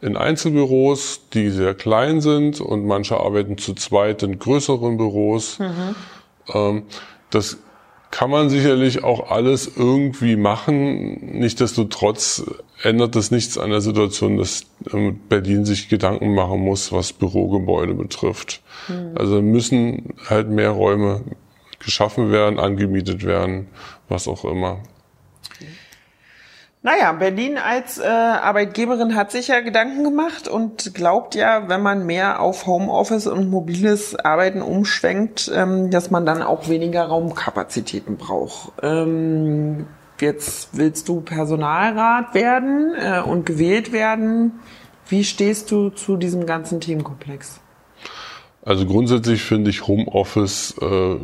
in 0.00 0.16
Einzelbüros, 0.16 1.20
die 1.32 1.50
sehr 1.50 1.74
klein 1.74 2.20
sind 2.20 2.60
und 2.60 2.84
manche 2.84 3.18
arbeiten 3.18 3.58
zu 3.58 3.74
zweit 3.74 4.22
in 4.22 4.38
größeren 4.38 4.96
Büros. 4.96 5.60
Mhm. 5.60 5.94
Ähm, 6.52 6.82
das 7.30 7.58
kann 8.10 8.30
man 8.30 8.48
sicherlich 8.48 9.04
auch 9.04 9.30
alles 9.30 9.70
irgendwie 9.76 10.36
machen. 10.36 11.38
Nichtsdestotrotz 11.38 12.44
ändert 12.82 13.16
das 13.16 13.30
nichts 13.30 13.58
an 13.58 13.70
der 13.70 13.80
Situation, 13.80 14.36
dass 14.36 14.64
ähm, 14.92 15.20
Berlin 15.28 15.64
sich 15.64 15.88
Gedanken 15.88 16.34
machen 16.34 16.60
muss, 16.60 16.92
was 16.92 17.12
Bürogebäude 17.12 17.94
betrifft. 17.94 18.62
Mhm. 18.88 19.12
Also 19.16 19.42
müssen 19.42 20.14
halt 20.28 20.48
mehr 20.48 20.70
Räume 20.70 21.22
geschaffen 21.78 22.30
werden, 22.30 22.58
angemietet 22.58 23.24
werden, 23.24 23.68
was 24.08 24.28
auch 24.28 24.44
immer. 24.44 24.80
Naja, 26.86 27.10
Berlin 27.10 27.58
als 27.58 27.98
äh, 27.98 28.04
Arbeitgeberin 28.04 29.16
hat 29.16 29.32
sich 29.32 29.48
ja 29.48 29.58
Gedanken 29.58 30.04
gemacht 30.04 30.46
und 30.46 30.94
glaubt 30.94 31.34
ja, 31.34 31.68
wenn 31.68 31.82
man 31.82 32.06
mehr 32.06 32.40
auf 32.40 32.68
Homeoffice 32.68 33.26
und 33.26 33.50
mobiles 33.50 34.14
Arbeiten 34.14 34.62
umschwenkt, 34.62 35.50
ähm, 35.52 35.90
dass 35.90 36.12
man 36.12 36.24
dann 36.24 36.42
auch 36.42 36.68
weniger 36.68 37.06
Raumkapazitäten 37.06 38.18
braucht. 38.18 38.70
Ähm, 38.84 39.88
jetzt 40.20 40.78
willst 40.78 41.08
du 41.08 41.22
Personalrat 41.22 42.34
werden 42.34 42.94
äh, 42.96 43.20
und 43.20 43.46
gewählt 43.46 43.90
werden. 43.90 44.52
Wie 45.08 45.24
stehst 45.24 45.72
du 45.72 45.90
zu 45.90 46.16
diesem 46.16 46.46
ganzen 46.46 46.80
Themenkomplex? 46.80 47.58
Also 48.64 48.86
grundsätzlich 48.86 49.42
finde 49.42 49.70
ich 49.70 49.88
Homeoffice 49.88 50.76
äh, 50.80 51.16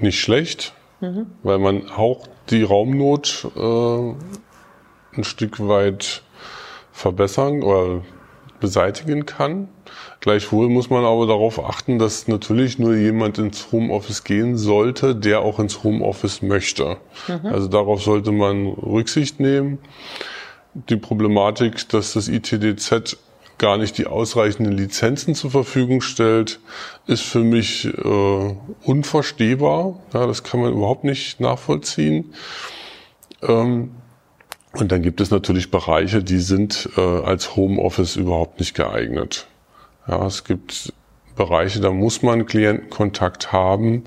nicht 0.00 0.20
schlecht, 0.20 0.74
mhm. 1.00 1.28
weil 1.42 1.58
man 1.58 1.88
auch 1.88 2.26
die 2.50 2.62
Raumnot 2.62 3.46
äh, 3.56 4.14
ein 5.16 5.24
Stück 5.24 5.66
weit 5.66 6.22
verbessern 6.92 7.62
oder 7.62 8.02
beseitigen 8.60 9.26
kann. 9.26 9.68
Gleichwohl 10.20 10.68
muss 10.68 10.90
man 10.90 11.04
aber 11.04 11.26
darauf 11.26 11.64
achten, 11.64 11.98
dass 11.98 12.26
natürlich 12.26 12.78
nur 12.78 12.96
jemand 12.96 13.38
ins 13.38 13.70
Homeoffice 13.70 14.24
gehen 14.24 14.56
sollte, 14.56 15.14
der 15.14 15.40
auch 15.40 15.60
ins 15.60 15.84
Homeoffice 15.84 16.42
möchte. 16.42 16.96
Mhm. 17.28 17.46
Also 17.46 17.68
darauf 17.68 18.02
sollte 18.02 18.32
man 18.32 18.66
Rücksicht 18.66 19.38
nehmen. 19.38 19.78
Die 20.74 20.96
Problematik, 20.96 21.88
dass 21.88 22.12
das 22.14 22.28
ITDZ 22.28 23.16
gar 23.58 23.76
nicht 23.76 23.98
die 23.98 24.06
ausreichenden 24.06 24.72
Lizenzen 24.76 25.34
zur 25.34 25.50
Verfügung 25.50 26.00
stellt, 26.00 26.60
ist 27.06 27.22
für 27.22 27.42
mich 27.42 27.86
äh, 27.86 28.56
unverstehbar. 28.84 29.98
Ja, 30.14 30.26
das 30.26 30.44
kann 30.44 30.60
man 30.60 30.72
überhaupt 30.72 31.04
nicht 31.04 31.40
nachvollziehen. 31.40 32.34
Ähm, 33.42 33.90
und 34.72 34.92
dann 34.92 35.02
gibt 35.02 35.20
es 35.20 35.30
natürlich 35.30 35.70
Bereiche, 35.70 36.22
die 36.22 36.38
sind 36.38 36.88
äh, 36.96 37.00
als 37.00 37.56
Homeoffice 37.56 38.16
überhaupt 38.16 38.60
nicht 38.60 38.74
geeignet. 38.74 39.46
Ja, 40.06 40.26
es 40.26 40.44
gibt 40.44 40.92
Bereiche, 41.36 41.80
da 41.80 41.90
muss 41.90 42.22
man 42.22 42.46
Klientenkontakt 42.46 43.52
haben 43.52 44.04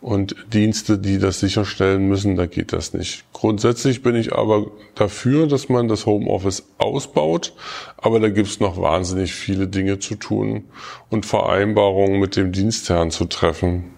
und 0.00 0.34
Dienste, 0.52 0.98
die 0.98 1.18
das 1.18 1.40
sicherstellen 1.40 2.08
müssen, 2.08 2.36
da 2.36 2.46
geht 2.46 2.72
das 2.72 2.94
nicht. 2.94 3.24
Grundsätzlich 3.32 4.02
bin 4.02 4.14
ich 4.14 4.32
aber 4.32 4.66
dafür, 4.94 5.46
dass 5.46 5.68
man 5.68 5.88
das 5.88 6.06
Homeoffice 6.06 6.64
ausbaut, 6.78 7.52
aber 7.98 8.20
da 8.20 8.30
gibt 8.30 8.48
es 8.48 8.60
noch 8.60 8.80
wahnsinnig 8.80 9.34
viele 9.34 9.68
Dinge 9.68 9.98
zu 9.98 10.14
tun 10.14 10.64
und 11.10 11.26
Vereinbarungen 11.26 12.18
mit 12.18 12.36
dem 12.36 12.52
Dienstherrn 12.52 13.10
zu 13.10 13.26
treffen. 13.26 13.90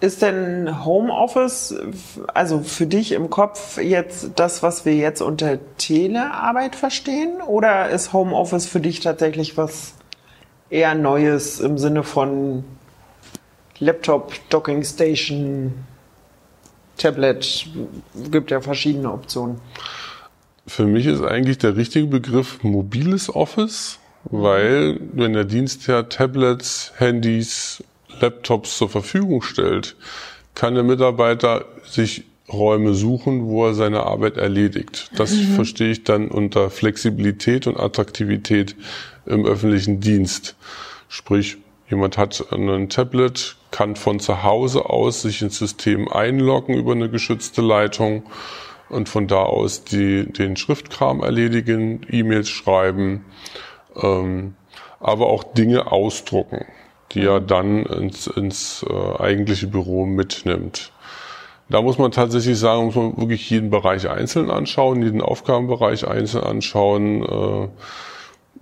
Ist 0.00 0.20
denn 0.20 0.84
Homeoffice, 0.84 1.74
also 2.34 2.60
für 2.60 2.86
dich 2.86 3.12
im 3.12 3.30
Kopf 3.30 3.78
jetzt 3.78 4.32
das, 4.36 4.62
was 4.62 4.84
wir 4.84 4.94
jetzt 4.94 5.22
unter 5.22 5.58
Telearbeit 5.78 6.76
verstehen? 6.76 7.40
Oder 7.40 7.88
ist 7.88 8.12
Homeoffice 8.12 8.66
für 8.66 8.80
dich 8.80 9.00
tatsächlich 9.00 9.56
was 9.56 9.94
eher 10.68 10.94
Neues 10.94 11.60
im 11.60 11.78
Sinne 11.78 12.02
von 12.02 12.64
Laptop, 13.78 14.34
Docking 14.50 14.84
Station, 14.84 15.72
Tablet? 16.98 17.66
Gibt 18.30 18.50
ja 18.50 18.60
verschiedene 18.60 19.10
Optionen. 19.10 19.62
Für 20.66 20.84
mich 20.84 21.06
ist 21.06 21.22
eigentlich 21.22 21.56
der 21.56 21.76
richtige 21.76 22.06
Begriff 22.06 22.62
mobiles 22.62 23.34
Office, 23.34 23.98
weil 24.24 25.00
wenn 25.12 25.32
der 25.32 25.44
Dienstherr 25.44 26.10
Tablets, 26.10 26.92
Handys 26.98 27.82
Laptops 28.20 28.78
zur 28.78 28.88
Verfügung 28.88 29.42
stellt, 29.42 29.96
kann 30.54 30.74
der 30.74 30.84
Mitarbeiter 30.84 31.66
sich 31.84 32.24
Räume 32.52 32.94
suchen, 32.94 33.46
wo 33.46 33.66
er 33.66 33.74
seine 33.74 34.04
Arbeit 34.04 34.36
erledigt. 34.36 35.10
Das 35.16 35.32
mhm. 35.32 35.54
verstehe 35.54 35.90
ich 35.90 36.04
dann 36.04 36.28
unter 36.28 36.70
Flexibilität 36.70 37.66
und 37.66 37.78
Attraktivität 37.78 38.76
im 39.26 39.44
öffentlichen 39.44 40.00
Dienst. 40.00 40.56
Sprich, 41.08 41.58
jemand 41.90 42.16
hat 42.18 42.46
ein 42.52 42.88
Tablet, 42.88 43.56
kann 43.70 43.96
von 43.96 44.20
zu 44.20 44.44
Hause 44.44 44.88
aus 44.88 45.22
sich 45.22 45.42
ins 45.42 45.58
System 45.58 46.08
einloggen 46.08 46.76
über 46.76 46.92
eine 46.92 47.10
geschützte 47.10 47.62
Leitung 47.62 48.22
und 48.88 49.08
von 49.08 49.26
da 49.26 49.42
aus 49.42 49.82
die, 49.82 50.32
den 50.32 50.56
Schriftkram 50.56 51.20
erledigen, 51.20 52.02
E-Mails 52.08 52.48
schreiben, 52.48 53.24
ähm, 54.00 54.54
aber 55.00 55.26
auch 55.26 55.42
Dinge 55.42 55.90
ausdrucken 55.90 56.64
die 57.16 57.26
er 57.26 57.40
dann 57.40 57.84
ins, 57.86 58.26
ins 58.26 58.84
äh, 58.88 59.22
eigentliche 59.22 59.66
Büro 59.66 60.06
mitnimmt. 60.06 60.92
Da 61.68 61.82
muss 61.82 61.98
man 61.98 62.12
tatsächlich 62.12 62.58
sagen, 62.58 62.86
muss 62.86 62.94
man 62.94 63.16
wirklich 63.16 63.50
jeden 63.50 63.70
Bereich 63.70 64.08
einzeln 64.08 64.50
anschauen, 64.50 65.02
jeden 65.02 65.20
Aufgabenbereich 65.20 66.06
einzeln 66.06 66.44
anschauen. 66.44 67.24
Äh, 67.24 67.68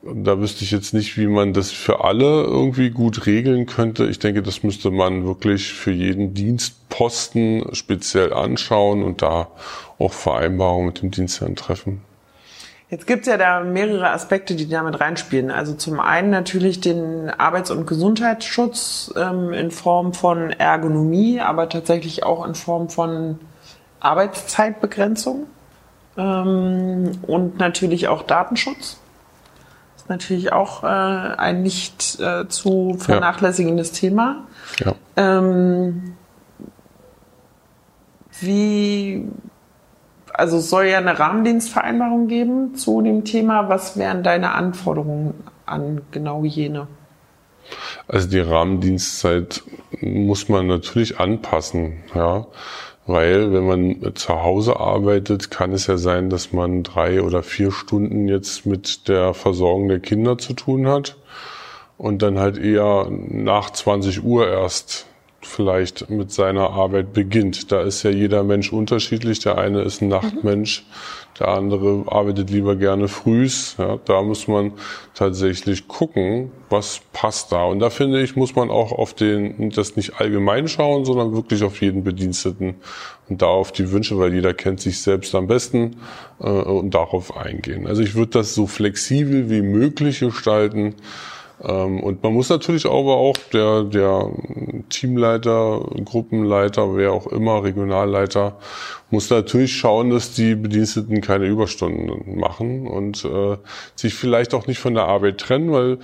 da 0.03 0.39
wüsste 0.39 0.65
ich 0.65 0.71
jetzt 0.71 0.95
nicht, 0.95 1.19
wie 1.19 1.27
man 1.27 1.53
das 1.53 1.71
für 1.71 2.05
alle 2.05 2.43
irgendwie 2.45 2.91
gut 2.91 3.27
regeln 3.27 3.67
könnte. 3.67 4.07
Ich 4.07 4.19
denke, 4.19 4.43
das 4.43 4.63
müsste 4.63 4.91
man 4.91 5.27
wirklich 5.27 5.73
für 5.73 5.93
jeden 5.93 6.35
Dienstposten 6.35 7.75
speziell 7.75 8.33
anschauen 8.33 9.03
und 9.03 9.23
da 9.23 9.49
auch 9.99 10.13
Vereinbarungen 10.13 10.87
mit 10.87 11.03
dem 11.03 11.11
Dienstherrn 11.11 11.57
treffen. 11.57 12.03
Jetzt 12.91 13.07
gibt's 13.07 13.27
ja 13.27 13.37
da 13.37 13.61
mehrere 13.61 14.11
Aspekte, 14.11 14.55
die 14.55 14.69
damit 14.69 15.01
reinspielen. 15.01 15.51
Also 15.51 15.75
zum 15.75 16.01
einen 16.01 16.31
natürlich 16.31 16.81
den 16.81 17.31
Arbeits- 17.31 17.71
und 17.71 17.87
Gesundheitsschutz 17.87 19.13
ähm, 19.17 19.53
in 19.53 19.71
Form 19.71 20.13
von 20.13 20.51
Ergonomie, 20.51 21.41
aber 21.41 21.69
tatsächlich 21.69 22.25
auch 22.25 22.47
in 22.47 22.55
Form 22.55 22.91
von 22.91 23.41
Arbeitszeitbegrenzung 24.01 25.47
ähm, 26.17 27.13
und 27.23 27.59
natürlich 27.59 28.09
auch 28.09 28.23
Datenschutz. 28.23 28.99
Das 29.95 30.03
ist 30.03 30.09
natürlich 30.11 30.53
auch 30.53 30.85
äh, 30.85 30.87
ein 30.87 31.63
nicht 31.63 32.21
äh, 32.21 32.47
zu 32.49 32.97
vernachlässigendes 32.99 33.93
ja. 33.93 33.97
Thema. 33.97 34.45
Ja. 34.79 34.95
Ähm, 35.17 36.15
wie 38.41 39.27
also 40.35 40.59
es 40.59 40.69
soll 40.69 40.87
ja 40.87 40.99
eine 40.99 41.19
Rahmendienstvereinbarung 41.19 42.27
geben 42.27 42.75
zu 42.75 43.01
dem 43.01 43.25
Thema. 43.25 43.69
Was 43.69 43.97
wären 43.97 44.23
deine 44.23 44.53
Anforderungen 44.53 45.35
an 45.65 46.03
genau 46.11 46.45
jene? 46.45 46.89
Also 48.09 48.29
die 48.29 48.41
Rahmendienstzeit 48.41 49.63
muss 50.01 50.49
man 50.49 50.67
natürlich 50.67 51.19
anpassen, 51.19 52.03
ja. 52.15 52.47
Weil 53.07 53.53
wenn 53.53 53.67
man 53.67 54.15
zu 54.15 54.43
Hause 54.43 54.81
arbeitet, 54.81 55.51
kann 55.51 55.73
es 55.73 55.87
ja 55.87 55.99
sein, 55.99 56.31
dass 56.31 56.53
man 56.53 56.83
drei 56.83 57.23
oder 57.23 57.43
vier 57.43 57.71
Stunden 57.71 58.29
jetzt 58.29 58.65
mit 58.65 59.09
der 59.09 59.35
Versorgung 59.35 59.89
der 59.89 60.01
Kinder 60.01 60.39
zu 60.39 60.55
tun 60.55 60.89
hat 60.89 61.17
und 61.99 62.23
dann 62.23 62.39
halt 62.39 62.59
eher 62.59 63.07
nach 63.11 63.71
20 63.71 64.25
Uhr 64.25 64.49
erst 64.49 65.07
vielleicht 65.47 66.11
mit 66.11 66.33
seiner 66.33 66.71
Arbeit 66.71 67.13
beginnt. 67.13 67.71
Da 67.73 67.83
ist 67.83 68.03
ja 68.03 68.11
jeder 68.11 68.43
Mensch 68.43 68.73
unterschiedlich. 68.73 69.39
Der 69.41 69.59
eine 69.59 69.83
ist 69.83 70.03
ein 70.03 70.09
Nachtmensch, 70.09 70.85
der 71.39 71.49
andere 71.49 72.05
arbeitet 72.07 72.51
lieber 72.51 72.77
gerne 72.77 73.09
frühs. 73.09 73.77
Ja, 73.79 73.99
da 74.05 74.23
muss 74.23 74.47
man 74.47 74.73
tatsächlich 75.15 75.89
gucken, 75.89 76.53
was 76.71 77.01
passt 77.13 77.53
da. 77.53 77.65
Und 77.65 77.81
da 77.81 77.91
finde 77.91 78.23
ich, 78.23 78.37
muss 78.37 78.55
man 78.55 78.71
auch 78.71 78.93
auf 78.93 79.15
den, 79.15 79.71
das 79.71 79.97
nicht 79.97 80.21
allgemein 80.21 80.69
schauen, 80.69 81.05
sondern 81.05 81.35
wirklich 81.35 81.65
auf 81.65 81.81
jeden 81.81 82.05
Bediensteten 82.05 82.77
und 83.29 83.43
da 83.43 83.47
auf 83.47 83.73
die 83.73 83.91
Wünsche, 83.91 84.19
weil 84.19 84.35
jeder 84.35 84.55
kennt 84.55 84.81
sich 84.81 85.01
selbst 85.01 85.35
am 85.35 85.47
besten 85.47 85.97
äh, 86.41 86.49
und 86.49 86.95
darauf 86.95 87.37
eingehen. 87.37 87.87
Also 87.87 88.03
ich 88.03 88.15
würde 88.15 88.33
das 88.33 88.55
so 88.55 88.67
flexibel 88.67 89.51
wie 89.51 89.63
möglich 89.63 90.21
gestalten 90.21 90.95
und 91.59 92.23
man 92.23 92.35
muss 92.35 92.49
natürlich 92.49 92.85
aber 92.85 93.17
auch 93.17 93.37
der, 93.53 93.85
der 93.85 94.31
Teamleiter, 94.91 95.87
Gruppenleiter, 96.05 96.97
wer 96.97 97.13
auch 97.13 97.27
immer, 97.29 97.63
Regionalleiter, 97.63 98.59
muss 99.11 99.31
natürlich 99.31 99.77
schauen, 99.77 100.11
dass 100.11 100.35
die 100.35 100.57
Bediensteten 100.57 101.21
keine 101.21 101.47
Überstunden 101.47 102.39
machen 102.39 102.87
und 102.87 103.25
äh, 103.25 103.57
sich 103.95 104.15
vielleicht 104.15 104.53
auch 104.53 104.67
nicht 104.67 104.79
von 104.79 104.95
der 104.95 105.05
Arbeit 105.05 105.39
trennen, 105.39 105.73
weil 105.73 105.99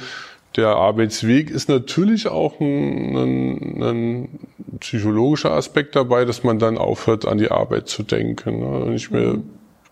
der 0.57 0.69
Arbeitsweg 0.69 1.51
ist 1.51 1.69
natürlich 1.69 2.29
auch 2.29 2.61
ein, 2.61 3.17
ein, 3.17 3.83
ein 3.83 4.29
psychologischer 4.81 5.53
Aspekt 5.53 5.97
dabei, 5.97 6.25
dass 6.25 6.43
man 6.43 6.59
dann 6.59 6.79
aufhört, 6.79 7.27
an 7.27 7.39
die 7.39 7.51
Arbeit 7.51 7.89
zu 7.89 8.03
denken. 8.03 8.61
Ne? 8.61 8.95
Ich 8.95 9.11
mir 9.11 9.43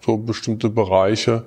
so 0.04 0.16
bestimmte 0.16 0.68
Bereiche 0.68 1.44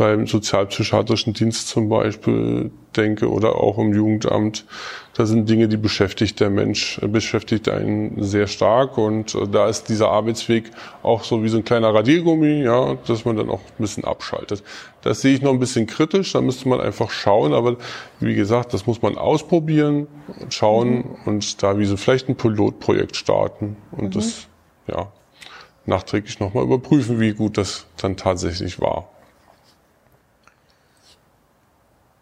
beim 0.00 0.26
sozialpsychiatrischen 0.26 1.34
Dienst 1.34 1.68
zum 1.68 1.90
Beispiel 1.90 2.70
denke 2.96 3.30
oder 3.30 3.56
auch 3.56 3.76
im 3.76 3.92
Jugendamt. 3.92 4.64
Da 5.12 5.26
sind 5.26 5.46
Dinge, 5.46 5.68
die 5.68 5.76
beschäftigt 5.76 6.40
der 6.40 6.48
Mensch, 6.48 6.98
äh, 7.02 7.06
beschäftigt 7.06 7.68
einen 7.68 8.22
sehr 8.22 8.46
stark 8.46 8.96
und 8.96 9.34
äh, 9.34 9.46
da 9.46 9.68
ist 9.68 9.90
dieser 9.90 10.08
Arbeitsweg 10.08 10.70
auch 11.02 11.22
so 11.22 11.44
wie 11.44 11.50
so 11.50 11.58
ein 11.58 11.66
kleiner 11.66 11.92
Radiergummi, 11.92 12.62
ja, 12.62 12.94
dass 13.06 13.26
man 13.26 13.36
dann 13.36 13.50
auch 13.50 13.60
ein 13.60 13.76
bisschen 13.76 14.04
abschaltet. 14.04 14.62
Das 15.02 15.20
sehe 15.20 15.34
ich 15.34 15.42
noch 15.42 15.52
ein 15.52 15.58
bisschen 15.58 15.86
kritisch, 15.86 16.32
da 16.32 16.40
müsste 16.40 16.70
man 16.70 16.80
einfach 16.80 17.10
schauen, 17.10 17.52
aber 17.52 17.76
wie 18.20 18.34
gesagt, 18.34 18.72
das 18.72 18.86
muss 18.86 19.02
man 19.02 19.18
ausprobieren, 19.18 20.06
schauen 20.48 20.96
mhm. 20.96 21.04
und 21.26 21.62
da 21.62 21.78
wie 21.78 21.84
so 21.84 21.98
vielleicht 21.98 22.26
ein 22.30 22.36
Pilotprojekt 22.36 23.16
starten 23.16 23.76
und 23.90 24.04
mhm. 24.04 24.10
das, 24.12 24.46
ja, 24.88 25.12
nachträglich 25.84 26.40
nochmal 26.40 26.64
überprüfen, 26.64 27.20
wie 27.20 27.34
gut 27.34 27.58
das 27.58 27.84
dann 27.98 28.16
tatsächlich 28.16 28.80
war. 28.80 29.06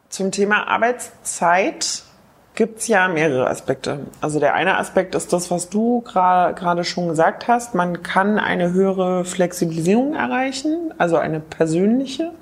Zum 0.09 0.31
Thema 0.33 0.67
Arbeitszeit 0.69 2.03
gibt 2.55 2.81
es 2.81 2.89
ja 2.89 3.07
mehrere 3.07 3.49
Aspekte. 3.49 4.01
Also 4.21 4.41
der 4.41 4.55
eine 4.55 4.79
Aspekt 4.79 5.15
ist 5.15 5.33
das, 5.33 5.51
was 5.51 5.69
du 5.69 6.01
gerade 6.01 6.83
schon 6.85 7.09
gesagt 7.09 7.47
hast. 7.47 7.75
Man 7.75 8.03
kann 8.03 8.39
eine 8.39 8.73
höhere 8.73 9.25
Flexibilisierung 9.25 10.15
erreichen, 10.15 10.93
also 10.99 11.19
eine 11.19 11.39
persönliche. 11.39 12.33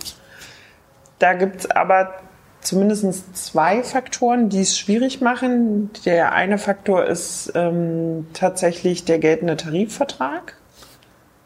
Da 1.18 1.35
gibt 1.35 1.61
es 1.61 1.70
aber 1.70 2.14
zumindest 2.61 3.37
zwei 3.37 3.82
Faktoren, 3.82 4.49
die 4.49 4.62
es 4.62 4.78
schwierig 4.78 5.20
machen. 5.20 5.90
Der 6.04 6.32
eine 6.32 6.58
Faktor 6.58 7.04
ist 7.04 7.52
ähm, 7.54 8.26
tatsächlich 8.32 9.04
der 9.04 9.18
geltende 9.18 9.56
Tarifvertrag. 9.56 10.56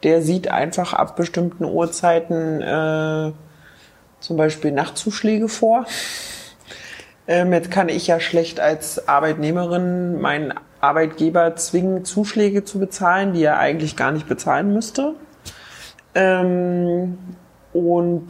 Der 0.02 0.22
sieht 0.22 0.48
einfach 0.48 0.92
ab 0.92 1.16
bestimmten 1.16 1.64
Uhrzeiten 1.64 2.62
äh, 2.62 3.32
zum 4.20 4.36
Beispiel 4.36 4.72
Nachtzuschläge 4.72 5.48
vor. 5.48 5.86
Ähm, 7.26 7.52
jetzt 7.52 7.70
kann 7.70 7.88
ich 7.88 8.06
ja 8.06 8.20
schlecht 8.20 8.60
als 8.60 9.08
Arbeitnehmerin 9.08 10.20
meinen 10.20 10.54
Arbeitgeber 10.80 11.56
zwingen, 11.56 12.04
Zuschläge 12.04 12.64
zu 12.64 12.78
bezahlen, 12.78 13.32
die 13.32 13.42
er 13.42 13.58
eigentlich 13.58 13.96
gar 13.96 14.12
nicht 14.12 14.28
bezahlen 14.28 14.72
müsste. 14.72 15.14
Ähm, 16.14 17.18
und 17.72 18.28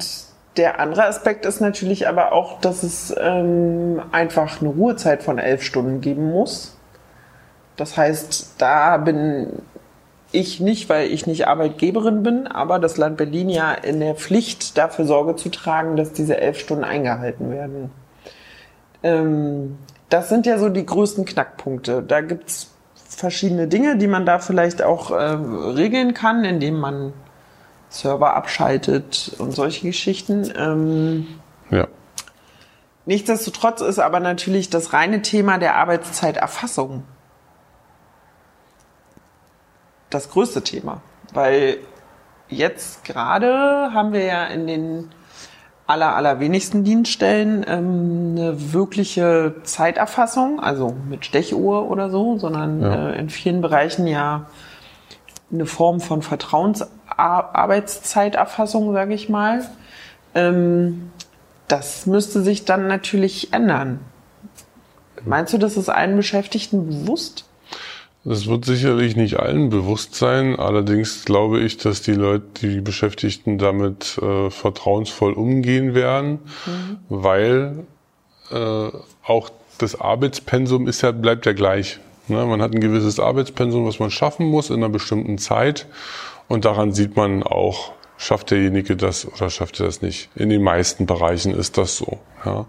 der 0.57 0.81
andere 0.81 1.07
Aspekt 1.07 1.47
ist 1.47 1.61
natürlich 1.61 2.09
aber 2.09 2.33
auch, 2.33 2.61
dass 2.61 2.83
es 2.83 3.15
ähm, 3.19 4.03
einfach 4.13 4.61
eine 4.61 4.71
Ruhezeit 4.71 5.23
von 5.23 5.39
elf 5.39 5.63
Stunden 5.63 6.01
geben 6.01 6.31
muss. 6.31 6.77
Das 7.77 7.97
heißt, 7.97 8.57
da 8.59 8.99
bin 8.99 9.63
ich 10.33 10.61
nicht, 10.61 10.89
weil 10.89 11.11
ich 11.11 11.27
nicht 11.27 11.49
Arbeitgeberin 11.49 12.23
bin, 12.23 12.47
aber 12.47 12.79
das 12.79 12.97
Land 12.97 13.17
Berlin 13.17 13.49
ja 13.49 13.73
in 13.73 14.01
der 14.01 14.15
Pflicht 14.15 14.79
dafür 14.79 15.05
Sorge 15.05 15.37
zu 15.37 15.49
tragen, 15.49 15.97
dass 15.97 16.13
diese 16.13 16.41
elf 16.41 16.59
Stunden 16.59 16.85
eingehalten 16.85 17.51
werden. 17.51 17.91
Ähm, 19.03 19.79
das 20.09 20.29
sind 20.29 20.47
ja 20.47 20.59
so 20.59 20.69
die 20.69 20.87
größten 20.87 21.25
Knackpunkte. 21.25 22.03
Da 22.03 22.21
gibt's 22.21 22.71
verschiedene 22.95 23.67
Dinge, 23.67 23.97
die 23.97 24.07
man 24.07 24.25
da 24.25 24.39
vielleicht 24.39 24.83
auch 24.83 25.11
äh, 25.11 25.15
regeln 25.15 26.15
kann, 26.15 26.45
indem 26.45 26.79
man 26.79 27.13
Server 27.89 28.35
abschaltet 28.35 29.33
und 29.39 29.53
solche 29.53 29.89
Geschichten. 29.89 30.51
Ähm, 30.57 31.27
ja. 31.71 31.89
Nichtsdestotrotz 33.05 33.81
ist 33.81 33.99
aber 33.99 34.21
natürlich 34.21 34.71
das 34.71 34.93
reine 34.93 35.23
Thema 35.23 35.59
der 35.59 35.77
Arbeitszeiterfassung 35.77 37.03
das 40.11 40.31
größte 40.31 40.63
Thema, 40.63 41.01
weil 41.33 41.79
jetzt 42.49 43.05
gerade 43.05 43.91
haben 43.95 44.13
wir 44.13 44.25
ja 44.25 44.45
in 44.47 44.67
den 44.67 45.09
aller, 45.87 46.15
allerwenigsten 46.15 46.85
Dienststellen 46.85 47.65
ähm, 47.67 48.35
eine 48.37 48.73
wirkliche 48.73 49.55
Zeiterfassung, 49.65 50.61
also 50.61 50.95
mit 51.09 51.25
Stechuhr 51.27 51.91
oder 51.91 52.11
so, 52.11 52.39
sondern 52.39 52.81
ja. 52.81 53.11
äh, 53.11 53.19
in 53.19 53.29
vielen 53.29 53.61
Bereichen 53.61 54.07
ja 54.07 54.47
eine 55.53 55.67
Form 55.67 56.01
von 56.01 56.23
Vertrauensarbeitszeiterfassung, 56.23 58.93
sage 58.93 59.15
ich 59.15 59.29
mal. 59.29 59.67
Ähm, 60.37 61.11
das 61.67 62.07
müsste 62.07 62.43
sich 62.43 62.65
dann 62.65 62.87
natürlich 62.87 63.53
ändern. 63.53 63.99
Meinst 65.25 65.53
du, 65.53 65.59
das 65.59 65.77
ist 65.77 65.89
allen 65.89 66.17
Beschäftigten 66.17 66.87
bewusst? 66.87 67.45
Das 68.25 68.47
wird 68.47 68.67
sicherlich 68.67 69.17
nicht 69.17 69.39
allen 69.39 69.71
bewusst 69.71 70.15
sein. 70.15 70.57
Allerdings 70.57 71.25
glaube 71.25 71.61
ich, 71.61 71.79
dass 71.79 72.03
die 72.03 72.13
Leute, 72.13 72.45
die 72.61 72.81
Beschäftigten 72.81 73.57
damit 73.57 74.19
äh, 74.19 74.51
vertrauensvoll 74.51 75.33
umgehen 75.33 75.95
werden, 75.95 76.41
mhm. 76.67 76.99
weil 77.09 77.85
äh, 78.51 78.89
auch 79.25 79.51
das 79.79 79.99
Arbeitspensum 79.99 80.87
ist 80.87 81.01
ja, 81.01 81.13
bleibt 81.13 81.47
ja 81.47 81.55
gleich. 81.55 81.99
Ne? 82.29 82.45
Man 82.45 82.61
hat 82.61 82.75
ein 82.75 82.81
gewisses 82.81 83.19
Arbeitspensum, 83.19 83.87
was 83.87 83.99
man 83.99 84.11
schaffen 84.11 84.47
muss 84.47 84.69
in 84.69 84.77
einer 84.77 84.91
bestimmten 84.91 85.39
Zeit. 85.39 85.87
Und 86.47 86.67
daran 86.67 86.93
sieht 86.93 87.17
man 87.17 87.43
auch, 87.43 87.93
schafft 88.19 88.51
derjenige 88.51 88.97
das 88.97 89.27
oder 89.27 89.49
schafft 89.49 89.81
er 89.81 89.87
das 89.87 90.03
nicht. 90.03 90.29
In 90.35 90.51
den 90.51 90.63
meisten 90.63 91.07
Bereichen 91.07 91.55
ist 91.55 91.79
das 91.79 91.97
so. 91.97 92.19
Ja? 92.45 92.67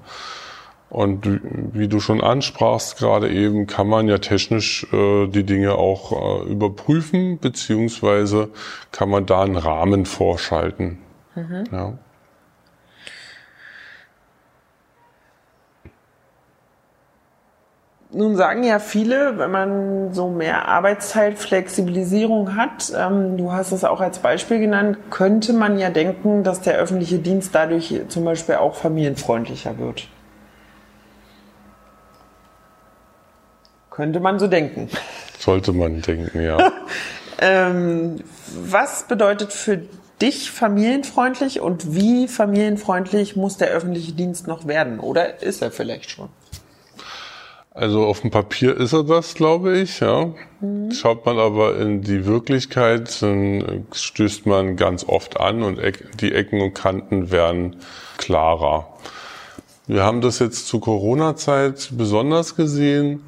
Und 0.91 1.39
wie 1.71 1.87
du 1.87 2.01
schon 2.01 2.19
ansprachst 2.19 2.97
gerade 2.97 3.29
eben, 3.29 3.65
kann 3.65 3.87
man 3.87 4.09
ja 4.09 4.17
technisch 4.17 4.85
äh, 4.91 5.27
die 5.27 5.45
Dinge 5.45 5.75
auch 5.75 6.43
äh, 6.43 6.51
überprüfen, 6.51 7.39
beziehungsweise 7.39 8.49
kann 8.91 9.09
man 9.09 9.25
da 9.25 9.41
einen 9.41 9.55
Rahmen 9.55 10.05
vorschalten. 10.05 10.97
Mhm. 11.35 11.63
Ja. 11.71 11.93
Nun 18.13 18.35
sagen 18.35 18.65
ja 18.65 18.79
viele, 18.79 19.37
wenn 19.37 19.51
man 19.51 20.13
so 20.13 20.27
mehr 20.27 20.67
Arbeitszeitflexibilisierung 20.67 22.57
hat, 22.57 22.91
ähm, 22.93 23.37
du 23.37 23.53
hast 23.53 23.71
es 23.71 23.85
auch 23.85 24.01
als 24.01 24.19
Beispiel 24.19 24.59
genannt, 24.59 24.97
könnte 25.09 25.53
man 25.53 25.79
ja 25.79 25.89
denken, 25.89 26.43
dass 26.43 26.59
der 26.59 26.75
öffentliche 26.75 27.19
Dienst 27.19 27.55
dadurch 27.55 28.01
zum 28.09 28.25
Beispiel 28.25 28.55
auch 28.55 28.75
familienfreundlicher 28.75 29.77
wird. 29.77 30.09
Könnte 33.91 34.21
man 34.21 34.39
so 34.39 34.47
denken. 34.47 34.89
Sollte 35.37 35.73
man 35.73 36.01
denken, 36.01 36.41
ja. 36.41 36.71
ähm, 37.39 38.21
was 38.55 39.05
bedeutet 39.07 39.51
für 39.51 39.81
dich 40.21 40.49
familienfreundlich 40.49 41.59
und 41.59 41.93
wie 41.93 42.29
familienfreundlich 42.29 43.35
muss 43.35 43.57
der 43.57 43.67
öffentliche 43.67 44.13
Dienst 44.13 44.47
noch 44.47 44.65
werden? 44.65 45.01
Oder 45.01 45.43
ist 45.43 45.61
er 45.61 45.71
vielleicht 45.71 46.09
schon? 46.09 46.29
Also 47.73 48.05
auf 48.05 48.21
dem 48.21 48.31
Papier 48.31 48.77
ist 48.77 48.93
er 48.93 49.03
das, 49.03 49.33
glaube 49.33 49.77
ich, 49.77 49.99
ja. 49.99 50.33
Mhm. 50.61 50.91
Schaut 50.91 51.25
man 51.25 51.37
aber 51.37 51.77
in 51.77 52.01
die 52.01 52.25
Wirklichkeit, 52.25 53.21
dann 53.21 53.87
stößt 53.91 54.45
man 54.45 54.77
ganz 54.77 55.03
oft 55.03 55.37
an 55.37 55.63
und 55.63 55.79
die 56.21 56.33
Ecken 56.33 56.61
und 56.61 56.73
Kanten 56.73 57.29
werden 57.29 57.77
klarer. 58.17 58.87
Wir 59.87 60.03
haben 60.03 60.21
das 60.21 60.39
jetzt 60.39 60.67
zu 60.67 60.79
Corona-Zeit 60.79 61.89
besonders 61.91 62.55
gesehen 62.55 63.23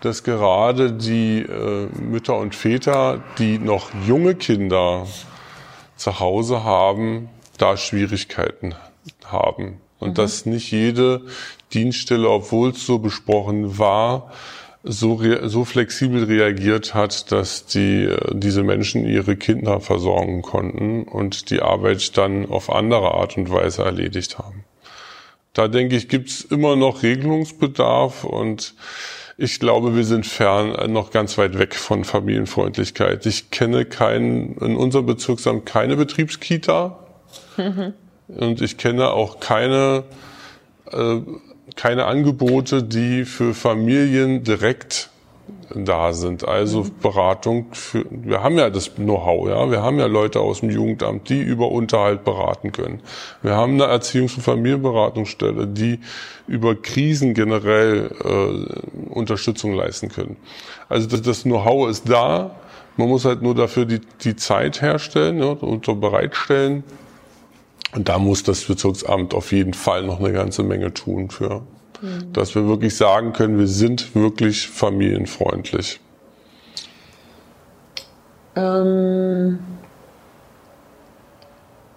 dass 0.00 0.22
gerade 0.22 0.92
die 0.92 1.40
äh, 1.40 1.88
Mütter 2.00 2.36
und 2.36 2.54
Väter, 2.54 3.22
die 3.38 3.58
noch 3.58 3.90
junge 4.06 4.34
Kinder 4.34 5.06
zu 5.96 6.20
Hause 6.20 6.64
haben, 6.64 7.28
da 7.58 7.76
Schwierigkeiten 7.76 8.74
haben. 9.24 9.80
Und 9.98 10.10
mhm. 10.10 10.14
dass 10.14 10.46
nicht 10.46 10.70
jede 10.70 11.22
Dienststelle, 11.72 12.28
obwohl 12.28 12.70
es 12.70 12.84
so 12.84 12.98
besprochen 12.98 13.78
war, 13.78 14.30
so, 14.88 15.20
so 15.48 15.64
flexibel 15.64 16.24
reagiert 16.24 16.94
hat, 16.94 17.32
dass 17.32 17.66
die, 17.66 18.04
äh, 18.04 18.18
diese 18.32 18.62
Menschen 18.62 19.04
ihre 19.04 19.36
Kinder 19.36 19.80
versorgen 19.80 20.42
konnten 20.42 21.02
und 21.04 21.50
die 21.50 21.60
Arbeit 21.60 22.16
dann 22.16 22.48
auf 22.48 22.70
andere 22.70 23.12
Art 23.14 23.36
und 23.36 23.50
Weise 23.50 23.82
erledigt 23.82 24.38
haben. 24.38 24.64
Da 25.54 25.68
denke 25.68 25.96
ich, 25.96 26.08
gibt 26.08 26.28
es 26.28 26.42
immer 26.42 26.76
noch 26.76 27.02
Regelungsbedarf 27.02 28.24
und 28.24 28.74
ich 29.38 29.60
glaube, 29.60 29.94
wir 29.94 30.04
sind 30.04 30.26
fern, 30.26 30.74
äh, 30.74 30.88
noch 30.88 31.10
ganz 31.10 31.36
weit 31.36 31.58
weg 31.58 31.74
von 31.74 32.04
Familienfreundlichkeit. 32.04 33.26
Ich 33.26 33.50
kenne 33.50 33.84
keinen, 33.84 34.56
in 34.58 34.76
unserem 34.76 35.06
Bezirksamt 35.06 35.66
keine 35.66 35.96
Betriebskita. 35.96 36.98
Mhm. 37.56 37.92
Und 38.28 38.60
ich 38.62 38.78
kenne 38.78 39.10
auch 39.10 39.40
keine, 39.40 40.04
äh, 40.90 41.20
keine 41.76 42.06
Angebote, 42.06 42.82
die 42.82 43.24
für 43.24 43.52
Familien 43.54 44.42
direkt 44.42 45.10
da 45.74 46.12
sind. 46.12 46.46
Also 46.46 46.84
mhm. 46.84 46.90
Beratung 47.00 47.66
für, 47.72 48.04
wir 48.10 48.42
haben 48.42 48.58
ja 48.58 48.70
das 48.70 48.94
Know-how, 48.94 49.48
ja. 49.48 49.70
Wir 49.70 49.82
haben 49.82 49.98
ja 49.98 50.06
Leute 50.06 50.40
aus 50.40 50.60
dem 50.60 50.70
Jugendamt, 50.70 51.28
die 51.28 51.40
über 51.40 51.70
Unterhalt 51.70 52.24
beraten 52.24 52.72
können. 52.72 53.00
Wir 53.42 53.54
haben 53.54 53.74
eine 53.74 53.92
Erziehungs- 53.92 54.36
und 54.36 54.42
Familienberatungsstelle, 54.42 55.66
die 55.66 56.00
über 56.46 56.74
Krisen 56.74 57.34
generell 57.34 58.10
äh, 58.24 59.10
Unterstützung 59.10 59.74
leisten 59.74 60.08
können. 60.08 60.36
Also 60.88 61.08
das, 61.08 61.22
das 61.22 61.42
Know-how 61.42 61.88
ist 61.88 62.08
da. 62.08 62.56
Man 62.96 63.08
muss 63.08 63.24
halt 63.24 63.42
nur 63.42 63.54
dafür 63.54 63.84
die, 63.84 64.00
die 64.22 64.36
Zeit 64.36 64.80
herstellen 64.80 65.38
ja, 65.38 65.50
und 65.50 66.00
bereitstellen. 66.00 66.84
Und 67.94 68.08
da 68.08 68.18
muss 68.18 68.42
das 68.42 68.64
Bezirksamt 68.64 69.34
auf 69.34 69.52
jeden 69.52 69.74
Fall 69.74 70.02
noch 70.04 70.20
eine 70.20 70.32
ganze 70.32 70.62
Menge 70.62 70.92
tun 70.94 71.30
für. 71.30 71.62
Mhm. 72.00 72.32
Dass 72.32 72.54
wir 72.54 72.66
wirklich 72.68 72.96
sagen 72.96 73.32
können, 73.32 73.58
wir 73.58 73.68
sind 73.68 74.14
wirklich 74.14 74.68
familienfreundlich. 74.68 76.00
Ähm, 78.56 79.58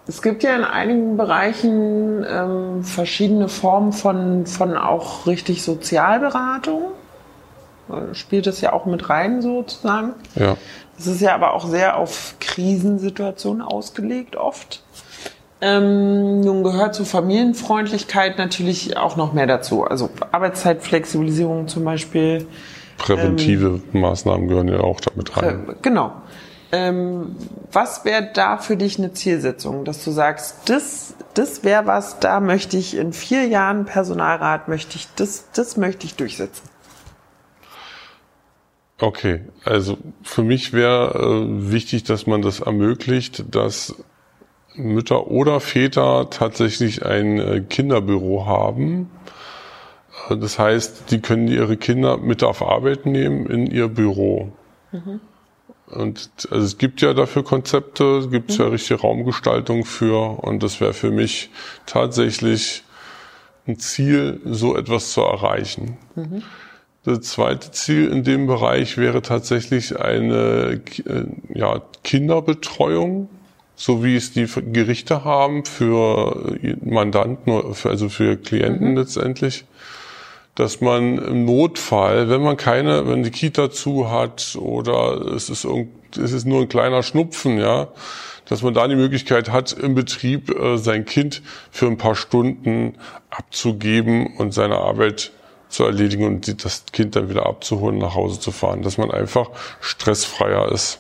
es 0.08 0.22
gibt 0.22 0.44
ja 0.44 0.56
in 0.56 0.64
einigen 0.64 1.18
Bereichen 1.18 2.26
ähm, 2.28 2.84
verschiedene 2.84 3.48
Formen 3.48 3.94
von, 3.94 4.46
von 4.46 4.76
auch 4.76 5.28
richtig 5.28 5.64
Sozialberatung. 5.64 6.82
spielt 8.14 8.48
das 8.48 8.60
ja 8.62 8.74
auch 8.74 8.86
mit 8.86 9.10
rein 9.10 9.42
sozusagen. 9.42 10.14
Ja. 10.36 10.58
Es 10.98 11.08
ist 11.08 11.22
ja 11.22 11.34
aber 11.34 11.54
auch 11.54 11.68
sehr 11.68 11.98
auf 11.98 12.36
Krisensituationen 12.40 13.62
ausgelegt 13.62 14.36
oft. 14.36 14.84
Ähm, 15.62 16.40
nun 16.42 16.64
gehört 16.64 16.96
zur 16.96 17.06
Familienfreundlichkeit 17.06 18.38
natürlich 18.38 18.96
auch 18.96 19.18
noch 19.18 19.34
mehr 19.34 19.48
dazu. 19.48 19.84
Also 19.84 20.10
Arbeitszeitflexibilisierung 20.32 21.68
zum 21.68 21.84
Beispiel. 21.84 22.48
Präventive 22.98 23.82
ähm, 23.94 24.02
Maßnahmen 24.02 24.48
gehören 24.48 24.70
ja 24.70 24.80
auch 24.80 25.02
damit 25.02 25.36
rein. 25.36 25.76
Genau. 25.82 26.14
Ähm, 26.72 27.36
was 27.72 28.06
wäre 28.06 28.30
da 28.34 28.58
für 28.58 28.78
dich 28.78 29.00
eine 29.00 29.14
Zielsetzung, 29.14 29.86
dass 29.86 30.04
du 30.06 30.12
sagst, 30.12 30.70
das, 30.70 31.16
das 31.34 31.64
wäre 31.64 31.88
was, 31.88 32.20
da 32.20 32.40
möchte 32.40 32.78
ich 32.78 32.96
in 32.96 33.12
vier 33.12 33.48
Jahren 33.48 33.86
Personalrat, 33.86 34.68
möchte 34.68 34.96
ich, 34.98 35.08
das, 35.16 35.50
das 35.52 35.78
möchte 35.78 36.06
ich 36.06 36.16
durchsetzen? 36.16 36.70
Okay, 39.02 39.42
also 39.64 39.98
für 40.24 40.44
mich 40.44 40.74
wäre 40.74 41.14
äh, 41.16 41.72
wichtig, 41.72 42.04
dass 42.04 42.28
man 42.28 42.42
das 42.42 42.60
ermöglicht, 42.60 43.44
dass 43.56 43.96
Mütter 44.80 45.28
oder 45.28 45.60
Väter 45.60 46.30
tatsächlich 46.30 47.06
ein 47.06 47.40
äh, 47.40 47.62
Kinderbüro 47.62 48.46
haben. 48.46 49.10
Äh, 50.30 50.38
das 50.38 50.58
heißt, 50.58 51.12
die 51.12 51.20
können 51.20 51.48
ihre 51.48 51.78
Kinder 51.78 52.18
mit 52.18 52.44
auf 52.44 52.62
Arbeit 52.62 53.06
nehmen 53.06 53.46
in 53.48 53.68
ihr 53.68 53.88
Büro. 53.88 54.52
Mhm. 54.92 55.20
Und 55.88 56.30
also 56.52 56.66
es 56.66 56.78
gibt 56.78 57.02
ja 57.02 57.14
dafür 57.14 57.44
Konzepte, 57.44 58.20
es 58.20 58.30
gibt 58.30 58.52
mhm. 58.52 58.64
ja 58.64 58.68
richtige 58.70 59.02
Raumgestaltung 59.02 59.86
für 59.86 60.40
und 60.44 60.62
das 60.62 60.80
wäre 60.82 60.94
für 60.94 61.10
mich 61.10 61.50
tatsächlich 61.88 62.84
ein 63.68 63.80
Ziel, 63.80 64.40
so 64.46 64.76
etwas 64.76 65.12
zu 65.14 65.22
erreichen. 65.22 65.98
Mhm. 66.16 66.44
Das 67.04 67.22
zweite 67.22 67.72
Ziel 67.72 68.10
in 68.10 68.24
dem 68.24 68.46
Bereich 68.46 68.98
wäre 68.98 69.22
tatsächlich 69.22 70.00
eine 70.00 70.82
äh, 71.06 71.26
ja, 71.54 71.82
Kinderbetreuung, 72.04 73.30
so 73.82 74.04
wie 74.04 74.18
es 74.18 74.34
die 74.34 74.46
Gerichte 74.46 75.24
haben 75.24 75.64
für 75.64 76.58
Mandanten, 76.84 77.54
also 77.84 78.10
für 78.10 78.36
Klienten 78.36 78.92
mhm. 78.92 78.98
letztendlich 78.98 79.64
dass 80.60 80.82
man 80.82 81.18
im 81.20 81.46
Notfall, 81.46 82.30
wenn 82.30 82.42
man 82.42 82.58
keine, 82.58 83.08
wenn 83.08 83.24
die 83.24 83.32
Kita 83.32 83.72
zu 83.72 84.12
hat 84.12 84.58
oder 84.60 85.22
es 85.34 85.50
ist, 85.50 85.66
es 86.22 86.34
ist 86.34 86.46
nur 86.46 86.60
ein 86.60 86.68
kleiner 86.68 87.02
Schnupfen, 87.02 87.58
ja, 87.58 87.88
dass 88.44 88.62
man 88.62 88.74
da 88.74 88.86
die 88.90 88.98
Möglichkeit 88.98 89.52
hat, 89.52 89.72
im 89.72 89.96
Betrieb 89.96 90.50
äh, 90.50 90.78
sein 90.78 91.06
Kind 91.06 91.42
für 91.72 91.88
ein 91.88 91.98
paar 91.98 92.14
Stunden 92.14 92.96
abzugeben 93.30 94.36
und 94.36 94.54
seine 94.54 94.80
Arbeit 94.80 95.32
zu 95.70 95.86
erledigen 95.86 96.26
und 96.26 96.66
das 96.66 96.84
Kind 96.92 97.16
dann 97.16 97.30
wieder 97.30 97.46
abzuholen, 97.46 97.98
nach 97.98 98.16
Hause 98.16 98.42
zu 98.42 98.52
fahren, 98.52 98.82
dass 98.82 98.98
man 98.98 99.12
einfach 99.12 99.52
stressfreier 99.80 100.74
ist. 100.74 101.00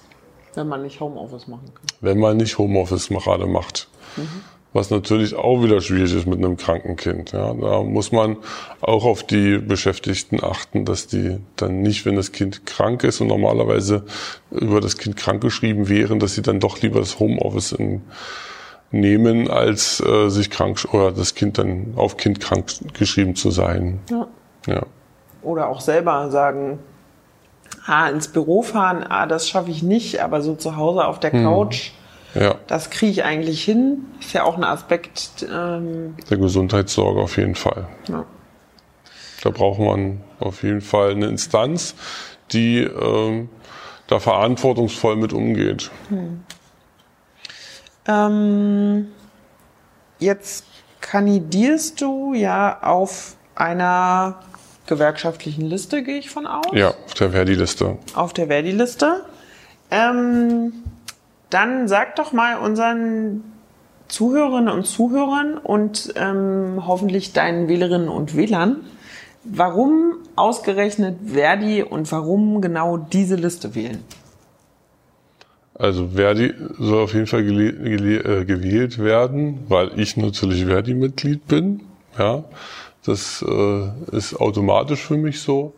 Wenn 0.59 0.67
man 0.67 0.83
nicht 0.83 0.99
Homeoffice 0.99 1.47
machen 1.47 1.73
kann. 1.73 1.85
Wenn 2.01 2.19
man 2.19 2.37
nicht 2.37 2.57
Homeoffice 2.57 3.09
gerade 3.09 3.47
macht. 3.47 3.87
Mhm 4.17 4.43
was 4.73 4.91
natürlich 4.91 5.35
auch 5.35 5.63
wieder 5.63 5.81
schwierig 5.81 6.13
ist 6.13 6.27
mit 6.27 6.37
einem 6.37 6.57
kranken 6.57 6.95
Kind. 6.95 7.31
Ja, 7.31 7.53
da 7.53 7.81
muss 7.81 8.11
man 8.11 8.37
auch 8.81 9.03
auf 9.05 9.23
die 9.23 9.57
Beschäftigten 9.57 10.43
achten, 10.43 10.85
dass 10.85 11.07
die 11.07 11.39
dann 11.55 11.81
nicht, 11.81 12.05
wenn 12.05 12.15
das 12.15 12.31
Kind 12.31 12.65
krank 12.65 13.03
ist 13.03 13.19
und 13.19 13.27
normalerweise 13.27 14.05
über 14.51 14.79
das 14.79 14.97
Kind 14.97 15.17
krank 15.17 15.41
geschrieben 15.41 15.89
wären, 15.89 16.19
dass 16.19 16.35
sie 16.35 16.43
dann 16.43 16.59
doch 16.59 16.79
lieber 16.81 16.99
das 16.99 17.19
Homeoffice 17.19 17.71
in, 17.71 18.03
nehmen, 18.91 19.49
als 19.49 20.01
äh, 20.01 20.29
sich 20.29 20.51
krank 20.51 20.87
oder 20.91 21.11
das 21.11 21.33
Kind 21.33 21.57
dann 21.57 21.93
auf 21.95 22.17
Kind 22.17 22.39
krank 22.39 22.67
geschrieben 22.93 23.35
zu 23.35 23.49
sein. 23.49 23.99
Ja. 24.11 24.27
ja. 24.67 24.85
Oder 25.41 25.69
auch 25.69 25.81
selber 25.81 26.29
sagen, 26.29 26.79
ah, 27.89 28.07
ins 28.09 28.27
Büro 28.27 28.61
fahren, 28.61 29.03
ah, 29.07 29.25
das 29.25 29.49
schaffe 29.49 29.71
ich 29.71 29.83
nicht, 29.83 30.21
aber 30.21 30.41
so 30.41 30.55
zu 30.55 30.75
Hause 30.77 31.05
auf 31.05 31.19
der 31.19 31.31
hm. 31.31 31.43
Couch 31.43 31.91
ja. 32.35 32.55
Das 32.67 32.89
kriege 32.89 33.11
ich 33.11 33.23
eigentlich 33.23 33.63
hin. 33.63 34.05
Ist 34.19 34.33
ja 34.33 34.43
auch 34.43 34.57
ein 34.57 34.63
Aspekt. 34.63 35.45
Ähm 35.51 36.15
der 36.29 36.37
Gesundheitssorge 36.37 37.21
auf 37.21 37.37
jeden 37.37 37.55
Fall. 37.55 37.87
Ja. 38.07 38.25
Da 39.41 39.49
braucht 39.49 39.79
man 39.79 40.21
auf 40.39 40.63
jeden 40.63 40.81
Fall 40.81 41.11
eine 41.11 41.27
Instanz, 41.27 41.95
die 42.51 42.79
ähm, 42.79 43.49
da 44.07 44.19
verantwortungsvoll 44.19 45.15
mit 45.15 45.33
umgeht. 45.33 45.89
Hm. 46.09 46.43
Ähm, 48.07 49.07
jetzt 50.19 50.65
kandidierst 51.01 52.01
du 52.01 52.33
ja 52.33 52.81
auf 52.81 53.35
einer 53.55 54.39
gewerkschaftlichen 54.89 55.65
Liste, 55.65 56.03
gehe 56.03 56.17
ich 56.17 56.29
von 56.29 56.45
aus? 56.45 56.65
Ja, 56.73 56.89
auf 56.89 57.13
der 57.13 57.31
Verdi-Liste. 57.31 57.97
Auf 58.13 58.33
der 58.33 58.47
Verdi-Liste. 58.47 59.23
Ähm, 59.89 60.73
dann 61.49 61.87
sag 61.87 62.17
doch 62.17 62.33
mal 62.33 62.57
unseren 62.57 63.43
Zuhörerinnen 64.09 64.73
und 64.73 64.85
Zuhörern 64.85 65.57
und 65.57 66.13
ähm, 66.15 66.83
hoffentlich 66.85 67.31
deinen 67.31 67.67
Wählerinnen 67.67 68.09
und 68.09 68.35
Wählern, 68.35 68.77
warum 69.43 70.17
ausgerechnet 70.35 71.17
Verdi 71.25 71.83
und 71.83 72.11
warum 72.11 72.61
genau 72.61 72.97
diese 72.97 73.35
Liste 73.35 73.75
wählen? 73.75 74.03
Also 75.75 76.09
Verdi 76.09 76.53
soll 76.77 77.03
auf 77.03 77.13
jeden 77.13 77.27
Fall 77.27 77.41
äh, 77.41 78.45
gewählt 78.45 78.99
werden, 78.99 79.59
weil 79.69 79.97
ich 79.97 80.17
natürlich 80.17 80.65
Verdi-Mitglied 80.65 81.47
bin. 81.47 81.81
Ja, 82.17 82.43
das 83.09 83.43
äh, 83.47 84.15
ist 84.15 84.39
automatisch 84.39 85.01
für 85.01 85.17
mich 85.17 85.41
so. 85.41 85.73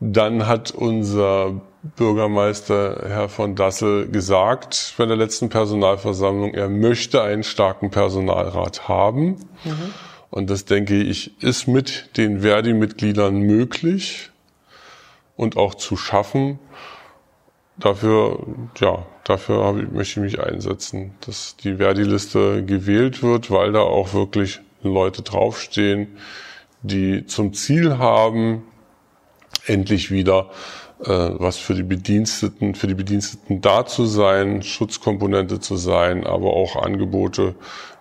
Dann 0.00 0.46
hat 0.46 0.70
unser 0.70 1.60
Bürgermeister 1.96 3.04
Herr 3.08 3.28
von 3.28 3.54
Dassel 3.54 4.08
gesagt 4.08 4.94
bei 4.98 5.06
der 5.06 5.16
letzten 5.16 5.48
Personalversammlung, 5.48 6.54
er 6.54 6.68
möchte 6.68 7.22
einen 7.22 7.42
starken 7.42 7.90
Personalrat 7.90 8.88
haben. 8.88 9.36
Mhm. 9.64 9.94
Und 10.30 10.50
das 10.50 10.66
denke 10.66 11.02
ich, 11.02 11.42
ist 11.42 11.66
mit 11.68 12.16
den 12.16 12.40
Verdi-Mitgliedern 12.40 13.38
möglich 13.38 14.30
und 15.36 15.56
auch 15.56 15.74
zu 15.74 15.96
schaffen. 15.96 16.58
Dafür, 17.78 18.44
ja, 18.78 19.06
dafür 19.24 19.78
ich, 19.80 19.90
möchte 19.90 20.20
ich 20.20 20.32
mich 20.32 20.40
einsetzen, 20.40 21.14
dass 21.24 21.56
die 21.56 21.76
Verdi-Liste 21.76 22.64
gewählt 22.64 23.22
wird, 23.22 23.50
weil 23.50 23.72
da 23.72 23.80
auch 23.80 24.12
wirklich 24.12 24.60
Leute 24.82 25.22
draufstehen, 25.22 26.18
die 26.82 27.26
zum 27.26 27.52
Ziel 27.52 27.98
haben, 27.98 28.64
endlich 29.66 30.10
wieder 30.10 30.50
äh, 31.00 31.06
was 31.06 31.56
für 31.56 31.74
die 31.74 31.82
Bediensteten, 31.82 32.74
für 32.74 32.86
die 32.86 32.94
Bediensteten 32.94 33.60
da 33.60 33.86
zu 33.86 34.04
sein, 34.06 34.62
Schutzkomponente 34.62 35.60
zu 35.60 35.76
sein, 35.76 36.26
aber 36.26 36.54
auch 36.54 36.76
Angebote 36.76 37.54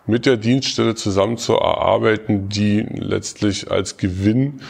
mit 0.07 0.25
der 0.25 0.37
Dienststelle 0.37 0.95
zusammen 0.95 1.37
zu 1.37 1.53
erarbeiten, 1.53 2.49
die 2.49 2.79
letztlich 2.81 3.69
als 3.69 3.97
Gewinn 3.97 4.61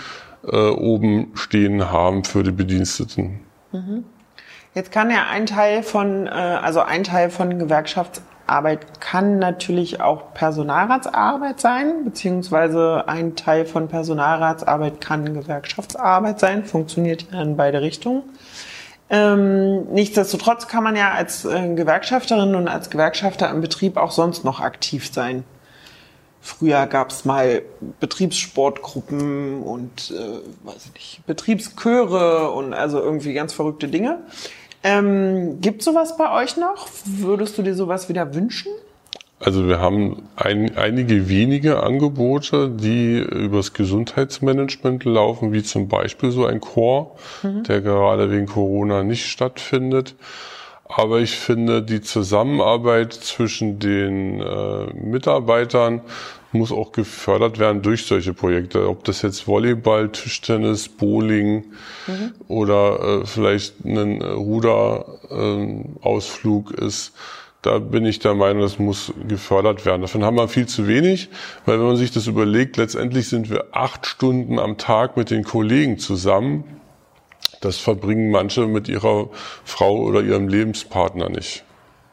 äh, 0.45 0.69
oben 0.69 1.31
stehen 1.35 1.91
haben 1.91 2.23
für 2.23 2.43
die 2.43 2.51
Bediensteten. 2.51 3.39
Mhm. 3.71 4.03
Jetzt 4.73 4.91
kann 4.91 5.09
ja 5.09 5.27
ein 5.27 5.45
Teil 5.45 5.83
von, 5.83 6.27
äh, 6.27 6.29
also 6.29 6.81
ein 6.81 7.03
Teil 7.03 7.29
von 7.29 7.57
Gewerkschafts 7.57 8.21
Arbeit 8.49 9.01
kann 9.01 9.39
natürlich 9.39 10.01
auch 10.01 10.33
Personalratsarbeit 10.33 11.59
sein, 11.59 12.05
beziehungsweise 12.05 13.03
ein 13.07 13.35
Teil 13.35 13.65
von 13.65 13.87
Personalratsarbeit 13.87 15.01
kann 15.01 15.33
Gewerkschaftsarbeit 15.33 16.39
sein, 16.39 16.65
funktioniert 16.65 17.27
ja 17.31 17.41
in 17.41 17.57
beide 17.57 17.81
Richtungen. 17.81 18.23
Ähm, 19.09 19.85
nichtsdestotrotz 19.93 20.67
kann 20.67 20.83
man 20.83 20.95
ja 20.95 21.11
als 21.11 21.45
äh, 21.45 21.73
Gewerkschafterin 21.73 22.55
und 22.55 22.67
als 22.67 22.89
Gewerkschafter 22.89 23.49
im 23.49 23.61
Betrieb 23.61 23.95
auch 23.95 24.11
sonst 24.11 24.43
noch 24.43 24.59
aktiv 24.59 25.11
sein. 25.11 25.45
Früher 26.41 26.87
gab 26.87 27.11
es 27.11 27.25
mal 27.25 27.61
Betriebssportgruppen 27.99 29.61
und 29.63 30.11
äh, 30.11 30.65
weiß 30.65 30.85
ich 30.85 30.93
nicht, 30.93 31.25
Betriebschöre 31.25 32.51
und 32.51 32.73
also 32.73 33.01
irgendwie 33.01 33.33
ganz 33.33 33.53
verrückte 33.53 33.87
Dinge. 33.87 34.19
Ähm, 34.83 35.59
Gibt 35.61 35.81
sowas 35.81 36.17
bei 36.17 36.31
euch 36.43 36.57
noch? 36.57 36.87
Würdest 37.05 37.57
du 37.57 37.61
dir 37.63 37.73
sowas 37.73 38.09
wieder 38.09 38.33
wünschen? 38.33 38.71
Also 39.39 39.67
wir 39.67 39.79
haben 39.79 40.23
ein, 40.35 40.77
einige 40.77 41.29
wenige 41.29 41.83
Angebote, 41.83 42.69
die 42.69 43.19
übers 43.19 43.73
Gesundheitsmanagement 43.73 45.03
laufen, 45.03 45.53
wie 45.53 45.61
zum 45.61 45.87
Beispiel 45.87 46.31
so 46.31 46.47
ein 46.47 46.59
Chor, 46.59 47.15
mhm. 47.43 47.63
der 47.63 47.81
gerade 47.81 48.31
wegen 48.31 48.47
Corona 48.47 49.03
nicht 49.03 49.27
stattfindet. 49.27 50.15
Aber 50.89 51.19
ich 51.19 51.35
finde, 51.35 51.83
die 51.83 52.01
Zusammenarbeit 52.01 53.13
zwischen 53.13 53.77
den 53.77 54.39
äh, 54.39 54.85
Mitarbeitern 54.93 56.01
muss 56.51 56.71
auch 56.71 56.91
gefördert 56.91 57.57
werden 57.59 57.81
durch 57.81 58.05
solche 58.05 58.33
Projekte. 58.33 58.89
Ob 58.89 59.03
das 59.03 59.21
jetzt 59.21 59.47
Volleyball, 59.47 60.09
Tischtennis, 60.09 60.89
Bowling 60.89 61.65
mhm. 62.07 62.33
oder 62.47 63.21
äh, 63.21 63.25
vielleicht 63.25 63.85
ein 63.85 64.21
Ruderausflug 64.21 66.79
äh, 66.79 66.85
ist. 66.85 67.13
Da 67.61 67.79
bin 67.79 68.05
ich 68.05 68.19
der 68.19 68.35
Meinung, 68.35 68.61
das 68.61 68.79
muss 68.79 69.11
gefördert 69.27 69.85
werden. 69.85 70.03
Davon 70.03 70.23
haben 70.23 70.37
wir 70.37 70.47
viel 70.47 70.67
zu 70.67 70.87
wenig, 70.87 71.27
weil 71.65 71.79
wenn 71.79 71.87
man 71.87 71.97
sich 71.97 72.11
das 72.11 72.27
überlegt, 72.27 72.77
letztendlich 72.77 73.27
sind 73.27 73.49
wir 73.49 73.65
acht 73.71 74.05
Stunden 74.05 74.59
am 74.59 74.77
Tag 74.77 75.17
mit 75.17 75.31
den 75.31 75.43
Kollegen 75.43 75.97
zusammen 75.97 76.63
Das 77.59 77.77
verbringen 77.77 78.31
manche 78.31 78.67
mit 78.67 78.87
ihrer 78.87 79.29
Frau 79.65 79.97
oder 79.97 80.21
ihrem 80.21 80.47
Lebenspartner 80.47 81.29
nicht. 81.29 81.63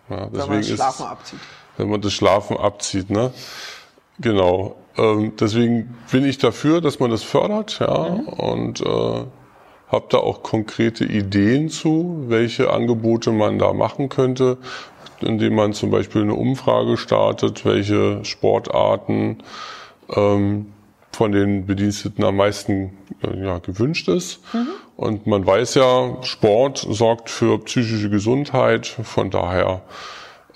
Ja, 0.09 0.29
Wenn 0.33 0.49
man 0.49 0.61
das 0.61 0.68
Schlafen 0.68 1.07
abzieht. 1.07 1.38
Wenn 1.77 1.90
man 1.90 2.01
das 2.01 2.12
Schlafen 2.12 2.57
abzieht, 2.57 3.11
ne? 3.11 3.33
Genau. 4.18 4.77
Ähm, 4.96 5.33
deswegen 5.38 5.96
bin 6.11 6.24
ich 6.24 6.38
dafür, 6.38 6.81
dass 6.81 7.00
man 7.00 7.11
das 7.11 7.22
fördert, 7.22 7.81
ja, 7.81 8.11
mhm. 8.11 8.29
und 8.29 8.81
äh, 8.81 9.24
habe 9.88 10.07
da 10.09 10.18
auch 10.18 10.42
konkrete 10.42 11.05
Ideen 11.05 11.68
zu, 11.68 12.24
welche 12.29 12.70
Angebote 12.70 13.33
man 13.33 13.59
da 13.59 13.72
machen 13.72 14.09
könnte, 14.09 14.59
indem 15.20 15.55
man 15.55 15.72
zum 15.72 15.90
Beispiel 15.90 16.22
eine 16.22 16.35
Umfrage 16.35 16.96
startet, 16.96 17.64
welche 17.64 18.24
Sportarten 18.24 19.38
ähm, 20.14 20.72
von 21.12 21.33
den 21.33 21.66
Bediensteten 21.66 22.24
am 22.24 22.37
meisten 22.37 22.96
äh, 23.22 23.44
ja, 23.44 23.59
gewünscht 23.59 24.09
ist. 24.09 24.40
Mhm. 24.53 24.68
Und 24.96 25.27
man 25.27 25.46
weiß 25.46 25.74
ja, 25.74 26.18
Sport 26.22 26.87
sorgt 26.88 27.31
für 27.31 27.59
psychische 27.59 28.11
Gesundheit. 28.11 28.87
Von 28.87 29.31
daher 29.31 29.83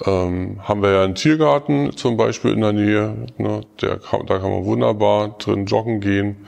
ähm, 0.04 0.60
haben 0.62 0.82
wir 0.82 0.92
ja 0.92 1.04
einen 1.04 1.14
Tiergarten 1.14 1.96
zum 1.96 2.16
Beispiel 2.16 2.52
in 2.52 2.60
der 2.60 2.72
Nähe. 2.72 3.26
Ne, 3.36 3.62
der 3.80 3.96
da 3.96 4.38
kann 4.38 4.50
man 4.50 4.64
wunderbar 4.64 5.36
drin 5.38 5.66
joggen 5.66 6.00
gehen. 6.00 6.46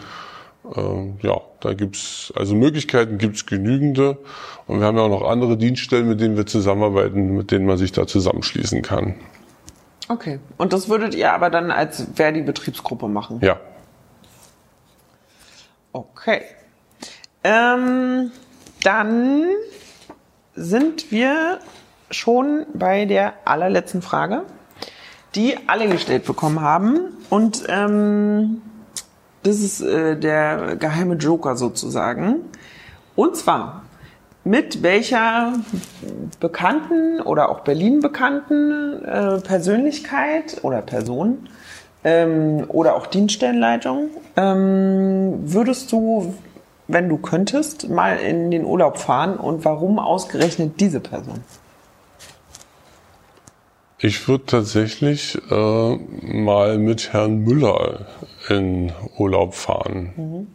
Ähm, 0.76 1.18
ja, 1.22 1.40
da 1.60 1.74
gibt's 1.74 2.32
also 2.36 2.54
Möglichkeiten 2.54 3.18
gibt's 3.18 3.46
genügende. 3.46 4.18
Und 4.66 4.80
wir 4.80 4.86
haben 4.86 4.96
ja 4.96 5.02
auch 5.02 5.08
noch 5.08 5.28
andere 5.28 5.56
Dienststellen, 5.56 6.08
mit 6.08 6.20
denen 6.20 6.36
wir 6.36 6.46
zusammenarbeiten, 6.46 7.36
mit 7.36 7.50
denen 7.50 7.66
man 7.66 7.76
sich 7.76 7.92
da 7.92 8.06
zusammenschließen 8.06 8.82
kann. 8.82 9.14
Okay. 10.08 10.40
Und 10.56 10.72
das 10.72 10.88
würdet 10.88 11.14
ihr 11.14 11.32
aber 11.32 11.50
dann 11.50 11.70
als 11.70 12.06
Verdi-Betriebsgruppe 12.14 13.08
machen? 13.08 13.40
Ja. 13.42 13.58
Okay. 15.92 16.42
Ähm, 17.42 18.30
dann 18.82 19.44
sind 20.54 21.10
wir 21.10 21.58
schon 22.10 22.66
bei 22.74 23.04
der 23.04 23.34
allerletzten 23.44 24.02
Frage, 24.02 24.42
die 25.34 25.56
alle 25.66 25.88
gestellt 25.88 26.24
bekommen 26.24 26.60
haben. 26.60 27.00
Und 27.28 27.64
ähm, 27.68 28.62
das 29.42 29.60
ist 29.60 29.80
äh, 29.80 30.16
der 30.16 30.76
geheime 30.76 31.14
Joker 31.14 31.56
sozusagen. 31.56 32.36
Und 33.16 33.36
zwar, 33.36 33.82
mit 34.44 34.82
welcher 34.82 35.52
bekannten 36.40 37.20
oder 37.20 37.50
auch 37.50 37.60
Berlin 37.60 38.00
bekannten 38.00 39.04
äh, 39.04 39.40
Persönlichkeit 39.40 40.58
oder 40.62 40.80
Person 40.80 41.48
ähm, 42.04 42.64
oder 42.68 42.96
auch 42.96 43.06
Dienststellenleitung 43.06 44.10
ähm, 44.36 45.40
würdest 45.42 45.92
du, 45.92 46.34
wenn 46.88 47.08
du 47.08 47.18
könntest, 47.18 47.90
mal 47.90 48.16
in 48.16 48.50
den 48.50 48.64
Urlaub 48.64 48.98
fahren 48.98 49.36
und 49.36 49.64
warum 49.64 49.98
ausgerechnet 49.98 50.80
diese 50.80 51.00
Person? 51.00 51.44
Ich 54.02 54.26
würde 54.28 54.46
tatsächlich 54.46 55.38
äh, 55.50 55.96
mal 56.22 56.78
mit 56.78 57.12
Herrn 57.12 57.40
Müller 57.40 58.06
in 58.48 58.92
Urlaub 59.18 59.54
fahren. 59.54 60.12
Mhm. 60.16 60.46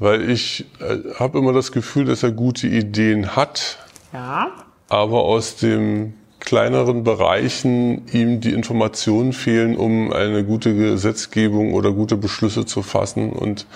Weil 0.00 0.28
ich 0.28 0.66
äh, 0.80 1.14
habe 1.18 1.38
immer 1.38 1.52
das 1.52 1.70
Gefühl, 1.70 2.06
dass 2.06 2.24
er 2.24 2.32
gute 2.32 2.66
Ideen 2.66 3.36
hat, 3.36 3.78
ja. 4.12 4.50
aber 4.88 5.22
aus 5.22 5.56
den 5.56 6.14
kleineren 6.40 7.04
Bereichen 7.04 8.08
ihm 8.12 8.40
die 8.40 8.54
Informationen 8.54 9.32
fehlen, 9.32 9.76
um 9.76 10.12
eine 10.12 10.42
gute 10.42 10.74
Gesetzgebung 10.74 11.74
oder 11.74 11.92
gute 11.92 12.16
Beschlüsse 12.16 12.66
zu 12.66 12.82
fassen 12.82 13.30
und 13.30 13.66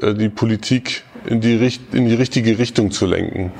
äh, 0.00 0.14
die 0.14 0.30
Politik 0.30 1.02
in 1.26 1.42
die, 1.42 1.54
in 1.92 2.08
die 2.08 2.14
richtige 2.14 2.58
Richtung 2.58 2.92
zu 2.92 3.04
lenken. 3.04 3.52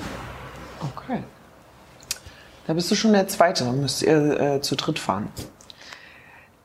Da 2.67 2.73
bist 2.75 2.91
du 2.91 2.95
schon 2.95 3.13
der 3.13 3.29
Zweite, 3.29 3.65
dann 3.65 3.81
müsst 3.81 4.03
ihr 4.03 4.41
äh, 4.41 4.61
zu 4.61 4.75
dritt 4.75 4.99
fahren. 4.99 5.29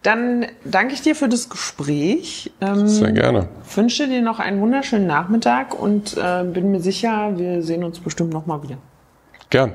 Dann 0.03 0.47
danke 0.65 0.95
ich 0.95 1.01
dir 1.01 1.15
für 1.15 1.29
das 1.29 1.49
Gespräch. 1.49 2.51
Ähm, 2.59 2.87
Sehr 2.87 3.11
gerne. 3.11 3.47
Wünsche 3.75 4.07
dir 4.07 4.23
noch 4.23 4.39
einen 4.39 4.59
wunderschönen 4.59 5.05
Nachmittag 5.05 5.79
und 5.79 6.17
äh, 6.17 6.43
bin 6.43 6.71
mir 6.71 6.79
sicher, 6.79 7.37
wir 7.37 7.61
sehen 7.61 7.83
uns 7.83 7.99
bestimmt 7.99 8.33
nochmal 8.33 8.63
wieder. 8.63 8.77
Gern. 9.51 9.73